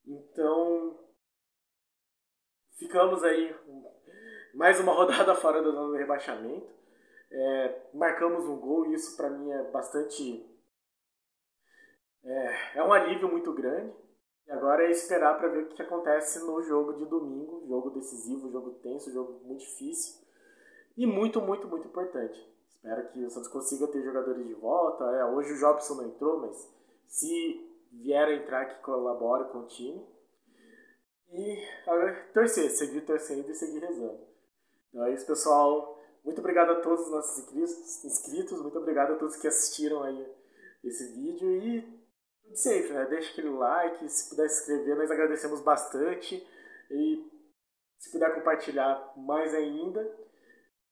Então, 0.06 1.00
ficamos 2.78 3.24
aí 3.24 3.56
mais 4.54 4.78
uma 4.82 4.92
rodada 4.92 5.34
fora 5.40 5.64
da 5.64 5.72
zona 5.72 5.88
do 5.88 5.96
rebaixamento. 5.96 6.68
É, 7.32 7.82
marcamos 7.94 8.44
um 8.44 8.60
gol 8.60 8.88
e 8.88 8.96
isso 8.96 9.16
para 9.16 9.30
mim 9.30 9.50
é 9.50 9.64
bastante. 9.72 10.46
É, 12.26 12.80
é 12.80 12.84
um 12.84 12.92
alívio 12.92 13.32
muito 13.32 13.54
grande. 13.54 13.96
E 14.46 14.52
agora 14.52 14.84
é 14.84 14.92
esperar 14.92 15.38
para 15.38 15.48
ver 15.48 15.64
o 15.64 15.70
que 15.70 15.82
acontece 15.82 16.46
no 16.46 16.62
jogo 16.62 16.94
de 16.94 17.06
domingo, 17.06 17.66
jogo 17.70 17.90
decisivo, 17.92 18.52
jogo 18.52 18.72
tenso, 18.82 19.14
jogo 19.14 19.40
muito 19.46 19.62
difícil 19.62 20.28
e 20.98 21.06
muito, 21.08 21.40
muito, 21.40 21.70
muito 21.70 21.88
importante. 21.88 22.38
Espero 22.68 23.08
que 23.08 23.24
o 23.24 23.30
Santos 23.30 23.50
consiga 23.50 23.88
ter 23.88 24.04
jogadores 24.04 24.46
de 24.46 24.56
volta. 24.56 25.06
É, 25.06 25.24
hoje 25.24 25.54
o 25.54 25.58
Jobson 25.58 25.96
não 25.96 26.08
entrou, 26.08 26.42
mas 26.42 26.77
se 27.08 27.68
vier 27.92 28.28
a 28.28 28.34
entrar, 28.34 28.66
que 28.66 28.82
colabore 28.84 29.50
com 29.52 29.60
o 29.60 29.68
time. 29.68 30.06
E 31.30 31.58
torcer, 32.34 32.70
seguir 32.70 33.02
torcendo 33.02 33.50
e 33.50 33.56
seguir 33.56 33.80
rezando. 33.80 34.20
Então 34.90 35.06
é 35.06 35.14
isso, 35.14 35.26
pessoal. 35.26 36.02
Muito 36.24 36.40
obrigado 36.40 36.72
a 36.72 36.82
todos 36.82 37.06
os 37.06 37.12
nossos 37.12 37.38
inscritos, 38.04 38.62
muito 38.62 38.78
obrigado 38.78 39.14
a 39.14 39.16
todos 39.16 39.38
que 39.38 39.48
assistiram 39.48 40.04
aí 40.04 40.28
esse 40.84 41.14
vídeo 41.14 41.50
e 41.56 41.98
tudo 42.44 42.56
sempre, 42.56 42.94
né? 42.94 43.06
Deixa 43.06 43.32
aquele 43.32 43.50
like, 43.50 44.10
se 44.10 44.30
puder 44.30 44.50
se 44.50 44.62
inscrever, 44.62 44.98
nós 44.98 45.12
agradecemos 45.12 45.62
bastante 45.62 46.46
e 46.92 47.32
se 47.98 48.12
puder 48.12 48.34
compartilhar 48.36 49.14
mais 49.18 49.54
ainda. 49.54 50.27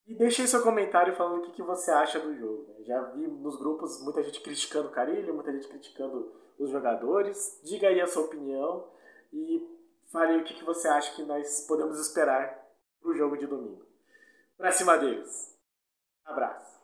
E 0.07 0.15
deixe 0.15 0.47
seu 0.47 0.61
comentário 0.61 1.15
falando 1.15 1.39
o 1.39 1.41
que, 1.41 1.51
que 1.51 1.63
você 1.63 1.89
acha 1.89 2.19
do 2.19 2.35
jogo. 2.35 2.73
Né? 2.73 2.83
Já 2.83 3.01
vi 3.11 3.27
nos 3.27 3.57
grupos 3.57 4.03
muita 4.03 4.21
gente 4.21 4.39
criticando 4.41 4.89
o 4.89 4.91
Carilho, 4.91 5.33
muita 5.33 5.51
gente 5.51 5.67
criticando 5.67 6.31
os 6.59 6.69
jogadores. 6.69 7.59
Diga 7.63 7.87
aí 7.87 7.99
a 7.99 8.07
sua 8.07 8.23
opinião 8.23 8.87
e 9.33 9.67
fale 10.11 10.37
o 10.37 10.43
que, 10.43 10.53
que 10.53 10.63
você 10.63 10.87
acha 10.87 11.15
que 11.15 11.23
nós 11.23 11.65
podemos 11.67 11.99
esperar 11.99 12.63
para 13.01 13.09
o 13.09 13.15
jogo 13.15 13.35
de 13.37 13.47
domingo. 13.47 13.83
Pra 14.57 14.71
cima 14.71 14.97
deles. 14.97 15.59
Abraço. 16.23 16.74